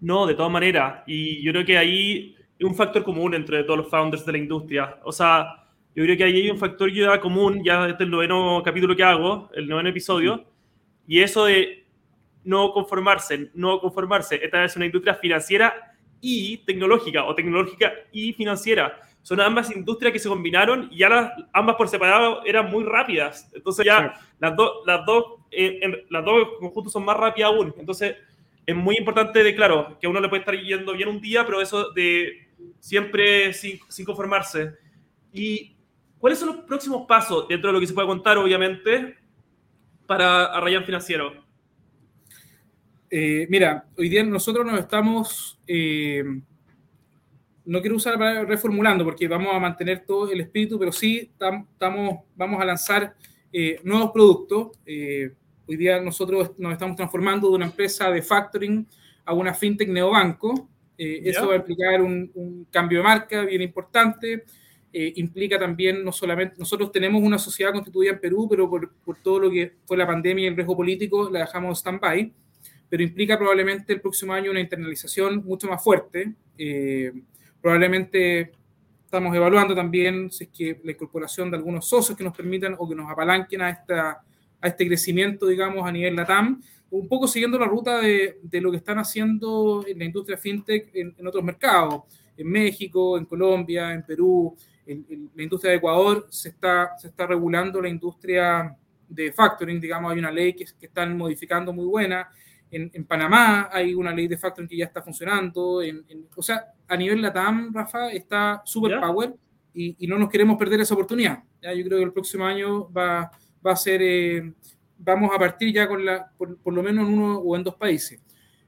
[0.00, 3.80] No, de todas maneras, y yo creo que ahí es un factor común entre todos
[3.80, 4.98] los founders de la industria.
[5.04, 8.10] O sea, yo creo que ahí hay un factor ya común, ya este es el
[8.10, 10.46] noveno capítulo que hago, el noveno episodio,
[11.06, 11.80] y eso de
[12.44, 14.40] no conformarse, no conformarse.
[14.42, 19.00] Esta es una industria financiera y tecnológica, o tecnológica y financiera.
[19.22, 23.50] Son ambas industrias que se combinaron y ya las, ambas por separado eran muy rápidas.
[23.54, 27.74] Entonces ya las, dos las, dos, eh, las dos conjuntos son más rápidas aún.
[27.78, 28.16] Entonces
[28.64, 31.44] es muy importante, de claro, que a uno le puede estar yendo bien un día,
[31.44, 32.48] pero eso de
[32.78, 34.74] siempre sin, sin conformarse.
[35.32, 35.76] ¿Y
[36.18, 39.16] cuáles son los próximos pasos dentro de lo que se puede contar, obviamente,
[40.06, 41.49] para Arrayan Financiero?
[43.12, 46.22] Eh, mira, hoy día nosotros nos estamos, eh,
[47.64, 52.20] no quiero usar para reformulando porque vamos a mantener todo el espíritu, pero sí estamos,
[52.36, 53.14] vamos a lanzar
[53.52, 54.78] eh, nuevos productos.
[54.86, 58.86] hoy día nosotros nos estamos transformando de una empresa de factoring
[59.24, 60.68] a una fintech neobanco.
[60.96, 64.44] eso va a implicar un, cambio de marca bien importante.
[64.92, 69.40] implica también no solamente, nosotros tenemos una sociedad constituida en Perú, pero por, por todo
[69.40, 72.32] lo que fue la pandemia y el riesgo político la dejamos stand-by
[72.90, 76.34] pero implica probablemente el próximo año una internalización mucho más fuerte.
[76.58, 77.12] Eh,
[77.62, 78.52] probablemente
[79.04, 82.88] estamos evaluando también si es que la incorporación de algunos socios que nos permitan o
[82.88, 84.22] que nos apalanquen a, esta,
[84.60, 86.60] a este crecimiento, digamos, a nivel LATAM,
[86.90, 90.90] un poco siguiendo la ruta de, de lo que están haciendo en la industria fintech
[90.92, 92.02] en, en otros mercados,
[92.36, 97.26] en México, en Colombia, en Perú, en, la industria de Ecuador se está, se está
[97.26, 98.76] regulando la industria
[99.08, 102.28] de factoring, digamos, hay una ley que, que están modificando muy buena,
[102.70, 105.82] en, Panamá hay una ley de factoring que ya está funcionando.
[105.82, 106.04] En,
[106.34, 109.34] o sea, a nivel LATAM, Rafa, está super power
[109.74, 111.42] y, no nos queremos perder esa oportunidad.
[111.60, 111.72] ¿ya?
[111.74, 113.30] Yo creo que el próximo año va,
[113.64, 114.52] va a ser, eh,
[114.98, 118.20] vamos a partir ya con la, por, lo menos en uno o en dos países.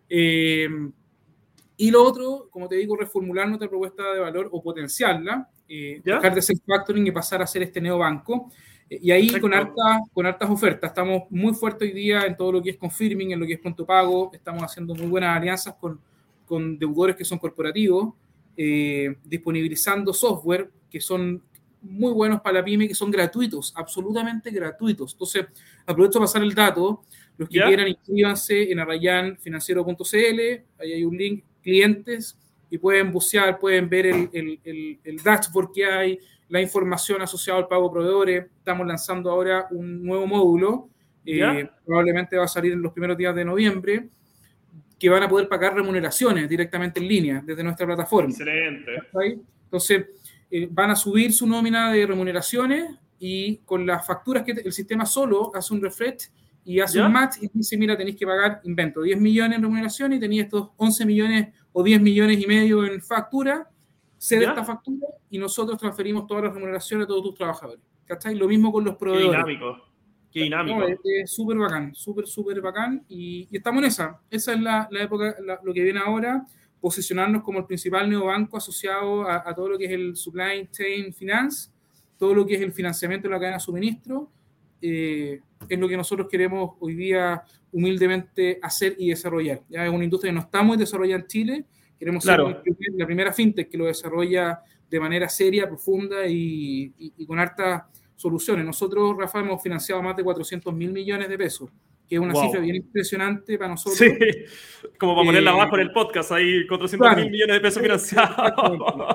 [0.08, 0.68] Eh,
[1.76, 6.34] y lo otro, como te digo, reformular nuestra propuesta de valor o potenciarla, eh, dejar
[6.34, 8.50] de ser factoring y pasar a ser este neobanco.
[9.00, 10.90] Y ahí con, harta, con hartas ofertas.
[10.90, 13.60] Estamos muy fuertes hoy día en todo lo que es confirming, en lo que es
[13.60, 14.30] pronto pago.
[14.32, 15.98] Estamos haciendo muy buenas alianzas con,
[16.44, 18.12] con deudores que son corporativos,
[18.56, 21.42] eh, disponibilizando software que son
[21.80, 25.12] muy buenos para la pyme, que son gratuitos, absolutamente gratuitos.
[25.12, 25.46] Entonces,
[25.86, 27.02] aprovecho para pasar el dato.
[27.38, 30.40] Los que quieran, inscríbanse en arrayanfinanciero.cl.
[30.78, 32.38] Ahí hay un link, clientes,
[32.70, 36.18] y pueden bucear, pueden ver el, el, el dashboard que hay,
[36.52, 38.44] la información asociada al pago proveedores.
[38.58, 40.90] Estamos lanzando ahora un nuevo módulo,
[41.24, 44.10] eh, probablemente va a salir en los primeros días de noviembre,
[44.98, 48.28] que van a poder pagar remuneraciones directamente en línea desde nuestra plataforma.
[48.28, 48.90] Excelente.
[49.64, 50.04] Entonces,
[50.50, 55.06] eh, van a subir su nómina de remuneraciones y con las facturas que el sistema
[55.06, 56.28] solo hace un refresh
[56.66, 60.12] y hace un match y dice, mira, tenéis que pagar, invento, 10 millones en remuneración
[60.12, 63.70] y tenéis estos 11 millones o 10 millones y medio en factura,
[64.22, 67.82] cede esta factura y nosotros transferimos todas las remuneraciones a todos tus trabajadores.
[68.04, 68.36] ¿Cachai?
[68.36, 69.44] Lo mismo con los proveedores.
[69.44, 69.84] Qué dinámico.
[70.30, 70.86] Qué dinámico.
[70.86, 73.04] es súper bacán, súper, súper bacán.
[73.08, 74.20] Y, estamos en esa.
[74.30, 76.46] Esa es la, la época, lo que viene ahora,
[76.80, 81.12] posicionarnos como el principal neobanco asociado a, a todo lo que es el supply chain
[81.12, 81.70] finance,
[82.16, 84.30] todo lo que es el financiamiento de la cadena de suministro
[84.80, 87.42] eh, es lo que nosotros queremos hoy día
[87.72, 89.62] humildemente hacer y desarrollar.
[89.68, 91.64] Ya es una industria que no está muy desarrollada en Chile,
[92.02, 92.40] queremos ser
[92.96, 97.84] la primera fintech que lo desarrolla de manera seria, profunda y, con hartas
[98.16, 98.66] soluciones.
[98.66, 101.70] Nosotros, Rafa, hemos financiado más de 400 mil millones de pesos,
[102.08, 103.98] que es una cifra bien impresionante para nosotros.
[103.98, 104.08] Sí,
[104.98, 108.52] como para ponerla abajo en el podcast, hay 400 mil millones de pesos financiados.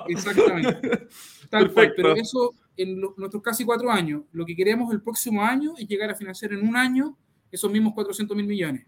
[0.07, 1.07] Exactamente.
[1.49, 4.21] Tal cual, pero eso en nuestros casi cuatro años.
[4.31, 7.17] Lo que queremos el próximo año es llegar a financiar en un año
[7.51, 8.85] esos mismos 400 mil millones.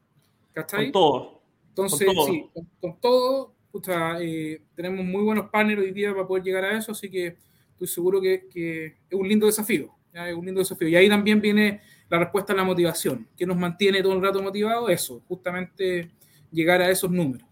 [0.54, 0.86] ¿Cachai?
[0.86, 1.40] Con todo.
[1.70, 2.50] Entonces, sí,
[2.82, 3.56] con, todo,
[4.22, 7.38] eh, tenemos muy buenos partners hoy día para poder llegar a eso, así que
[7.72, 9.92] estoy seguro que, es un lindo desafío.
[10.14, 10.88] Es un lindo desafío.
[10.88, 13.28] Y ahí también viene la respuesta a la motivación.
[13.38, 14.90] que nos mantiene todo el rato motivado?
[14.90, 16.10] Eso, justamente
[16.52, 17.48] llegar a esos números.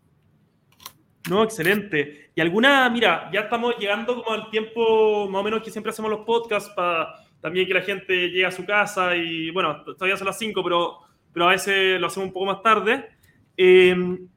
[1.30, 2.32] No, excelente.
[2.36, 6.10] Y alguna, mira, ya estamos llegando como al tiempo más o menos que siempre hacemos
[6.10, 10.28] los podcasts para también que la gente llegue a su casa y bueno, todavía son
[10.28, 11.00] las 5, pero,
[11.34, 13.10] pero a veces lo hacemos un poco más tarde.
[13.56, 14.28] Em,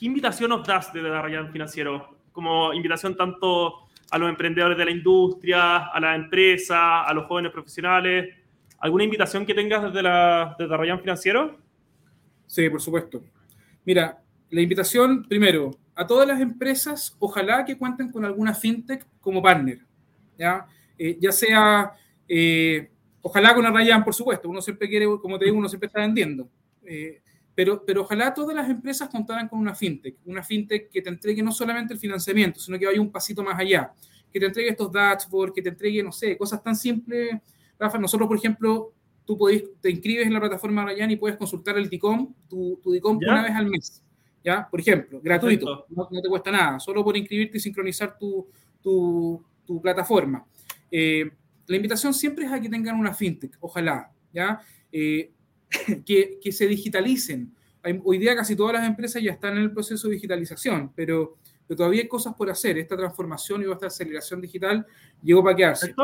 [0.00, 2.16] ¿Qué invitación nos das desde Ryan Financiero?
[2.32, 7.52] Como invitación tanto a los emprendedores de la industria, a la empresa, a los jóvenes
[7.52, 8.34] profesionales.
[8.78, 11.58] ¿Alguna invitación que tengas desde, la, desde Financiero?
[12.46, 13.22] Sí, por supuesto.
[13.84, 19.42] Mira, la invitación, primero, a todas las empresas, ojalá que cuenten con alguna fintech como
[19.42, 19.80] partner,
[20.38, 20.66] ¿ya?
[20.96, 21.92] Eh, ya sea,
[22.26, 22.90] eh,
[23.20, 26.48] ojalá con Arrayan, por supuesto, uno siempre quiere, como te digo, uno siempre está vendiendo,
[26.86, 27.20] eh,
[27.60, 31.42] pero, pero ojalá todas las empresas contaran con una fintech, una fintech que te entregue
[31.42, 33.92] no solamente el financiamiento, sino que vaya un pasito más allá,
[34.32, 37.38] que te entregue estos dashboards, que te entregue, no sé, cosas tan simples.
[37.78, 38.94] Rafa, nosotros, por ejemplo,
[39.26, 42.92] tú podés, te inscribes en la plataforma Arrayan y puedes consultar el DICOM, tu, tu
[42.92, 44.02] DICOM una vez al mes.
[44.42, 44.66] ¿ya?
[44.66, 48.48] Por ejemplo, gratuito, no, te cuesta nada, solo por inscribirte y sincronizar tu,
[48.82, 50.46] tu, tu plataforma.
[50.90, 51.30] Eh,
[51.66, 54.62] la invitación siempre es a que tengan una fintech, ojalá, ¿ya?
[54.90, 55.30] Eh,
[56.06, 57.54] que, que, se digitalicen.
[58.04, 61.78] hoy día casi todas las empresas ya están en el proceso de digitalización, pero, pero
[61.78, 62.78] todavía hay cosas por hacer.
[62.78, 64.86] Esta transformación y esta aceleración digital
[65.22, 65.94] llegó para quedarse.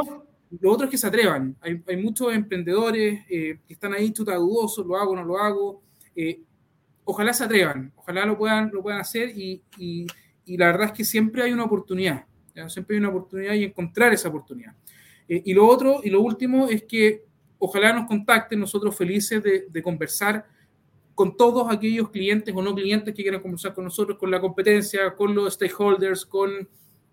[0.60, 1.56] Lo otro es que se atrevan.
[1.60, 5.82] Hay, hay muchos emprendedores eh, que están ahí chuta dudosos, lo hago, no lo hago
[7.06, 10.06] ojalá se atrevan, ojalá lo puedan, lo puedan hacer y, y,
[10.56, 12.24] la verdad es que siempre hay una oportunidad,
[12.68, 14.74] siempre hay una oportunidad y encontrar esa oportunidad.
[15.28, 17.24] Eh, y lo otro, y lo último es que
[17.58, 20.46] ojalá nos contacten, nosotros felices de, de, conversar
[21.14, 25.14] con todos aquellos clientes o no clientes que quieran conversar con nosotros, con la competencia,
[25.14, 26.68] con los stakeholders, con,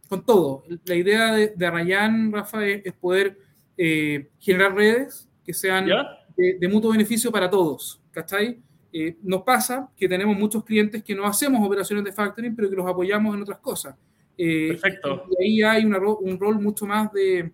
[0.09, 0.63] con todo.
[0.85, 3.37] La idea de, de Rayan, Rafa, es, poder
[3.77, 5.87] eh, generar redes que sean
[6.35, 8.59] de, de, mutuo beneficio para todos, ¿cachai?
[8.91, 12.75] Eh, nos pasa que tenemos muchos clientes que no hacemos operaciones de factoring, pero que
[12.75, 13.95] los apoyamos en otras cosas.
[14.37, 15.25] Eh, Perfecto.
[15.39, 17.51] Y ahí hay un rol mucho más de,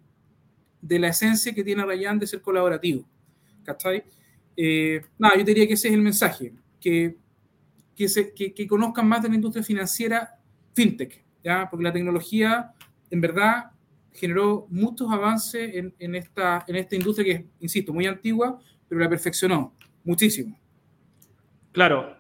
[0.81, 3.03] de, la esencia que tiene Rayan de ser colaborativo.
[3.63, 4.03] ¿Cachai?
[4.55, 7.15] Eh, nada, yo diría que ese es el mensaje, que,
[7.95, 10.37] que, se, que, que, conozcan más de la industria financiera
[10.73, 11.67] fintech, ¿ya?
[11.69, 12.73] porque la tecnología
[13.09, 13.71] en verdad
[14.13, 18.99] generó muchos avances en, en, esta, en esta industria que es, insisto, muy antigua, pero
[18.99, 19.73] la perfeccionó
[20.03, 20.59] muchísimo.
[21.71, 22.17] Claro,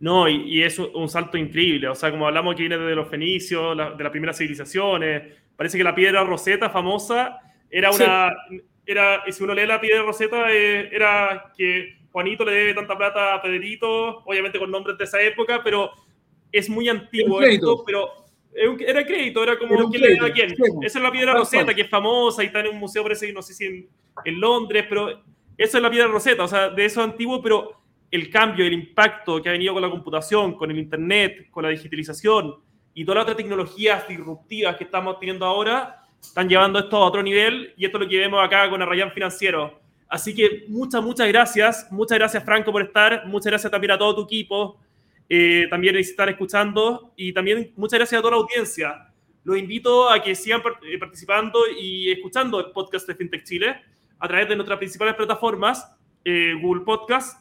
[0.00, 1.88] no, y, es un salto increíble.
[1.88, 5.84] O sea, como hablamos que viene de los fenicios, de las primeras civilizaciones, parece que
[5.84, 7.38] la piedra roseta famosa
[7.70, 8.32] era una.
[8.86, 12.98] Era, y si uno lee la piedra roseta, eh, era que Juanito le debe tanta
[12.98, 15.92] plata a Pedrito, obviamente con nombres de esa época, pero
[16.50, 18.10] es muy antiguo esto, pero
[18.52, 20.56] era crédito, era como quién le debe a quién.
[20.82, 23.42] Esa es la piedra roseta, que es famosa y está en un museo, parece, no
[23.42, 23.88] sé si en,
[24.24, 25.22] en Londres, pero
[25.56, 29.40] esa es la piedra roseta, o sea, de eso antiguo, pero el cambio, el impacto
[29.40, 32.56] que ha venido con la computación, con el Internet, con la digitalización
[32.92, 37.22] y todas las otras tecnologías disruptivas que estamos teniendo ahora, están llevando esto a otro
[37.22, 39.80] nivel y esto es lo que vemos acá con Arrayan Financiero.
[40.08, 41.86] Así que muchas, muchas gracias.
[41.90, 43.26] Muchas gracias, Franco, por estar.
[43.26, 44.80] Muchas gracias también a todo tu equipo.
[45.28, 49.12] Eh, también estar escuchando y también muchas gracias a toda la audiencia.
[49.44, 53.80] Los invito a que sigan eh, participando y escuchando el podcast de FinTech Chile
[54.18, 55.88] a través de nuestras principales plataformas,
[56.24, 57.40] eh, Google Podcast,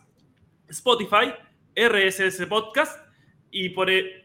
[0.67, 1.33] Spotify,
[1.75, 3.03] RSS Podcast
[3.49, 4.18] y por e,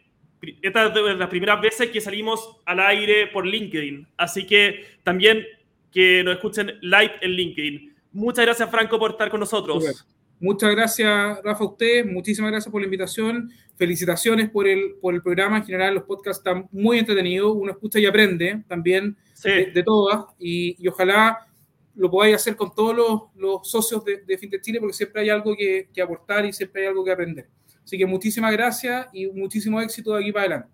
[0.63, 4.07] esta es de las primeras veces que salimos al aire por LinkedIn.
[4.17, 5.45] Así que también
[5.91, 7.95] que nos escuchen live en LinkedIn.
[8.13, 10.07] Muchas gracias, Franco, por estar con nosotros.
[10.41, 12.05] Muchas gracias, Rafa, a usted.
[12.05, 13.51] Muchísimas gracias por la invitación.
[13.77, 15.59] Felicitaciones por el, por el programa.
[15.59, 17.55] En general, los podcasts están muy entretenidos.
[17.57, 20.27] Uno escucha y aprende también de, todas.
[20.39, 21.47] Y, ojalá
[21.95, 25.31] lo podáis hacer con todos los, los socios de, de, FinTech Chile, porque siempre hay
[25.31, 27.47] algo que, que, aportar y siempre hay algo que aprender.
[27.85, 30.69] Así que muchísimas gracias y muchísimo éxito de aquí para adelante.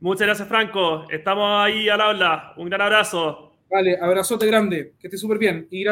[0.00, 1.10] Muchas gracias, Franco.
[1.10, 2.54] Estamos ahí al habla.
[2.56, 3.52] Un gran abrazo.
[3.70, 4.94] Vale, abrazote grande.
[4.98, 5.66] Que esté súper bien.
[5.70, 5.88] Y gracias.